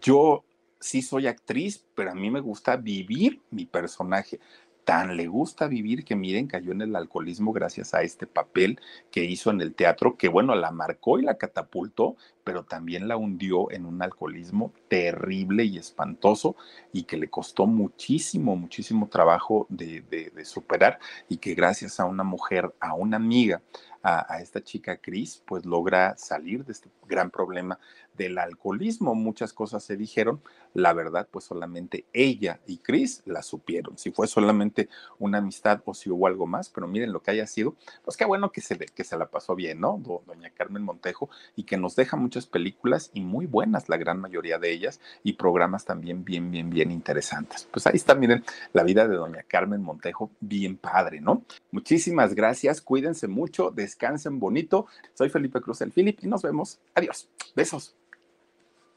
[0.00, 0.44] yo
[0.82, 4.40] sí soy actriz, pero a mí me gusta vivir mi personaje
[4.84, 8.80] tan le gusta vivir que miren, cayó en el alcoholismo gracias a este papel
[9.10, 13.16] que hizo en el teatro, que bueno, la marcó y la catapultó, pero también la
[13.16, 16.56] hundió en un alcoholismo terrible y espantoso
[16.92, 22.74] y que le costó muchísimo, muchísimo trabajo de, superar y que gracias a una mujer,
[22.80, 23.62] a una amiga,
[24.02, 27.78] a, a esta chica Cris, pues logra salir de este gran problema
[28.16, 29.14] del alcoholismo.
[29.14, 30.40] Muchas cosas se dijeron,
[30.74, 33.98] la verdad, pues solamente ella y Chris la supieron.
[33.98, 34.88] Si fue solamente
[35.18, 38.24] una amistad o si hubo algo más, pero miren lo que haya sido, pues qué
[38.24, 40.00] bueno que se, que se la pasó bien, ¿no?
[40.26, 44.58] Doña Carmen Montejo y que nos deja muchas películas y muy buenas, la gran mayoría
[44.58, 47.68] de ellas, y programas también bien, bien, bien interesantes.
[47.70, 51.42] Pues ahí está, miren, la vida de Doña Carmen Montejo, bien padre, ¿no?
[51.70, 54.86] Muchísimas gracias, cuídense mucho, descansen bonito.
[55.14, 56.80] Soy Felipe Cruz el Philip y nos vemos.
[56.94, 57.28] Adiós.
[57.54, 57.94] Besos.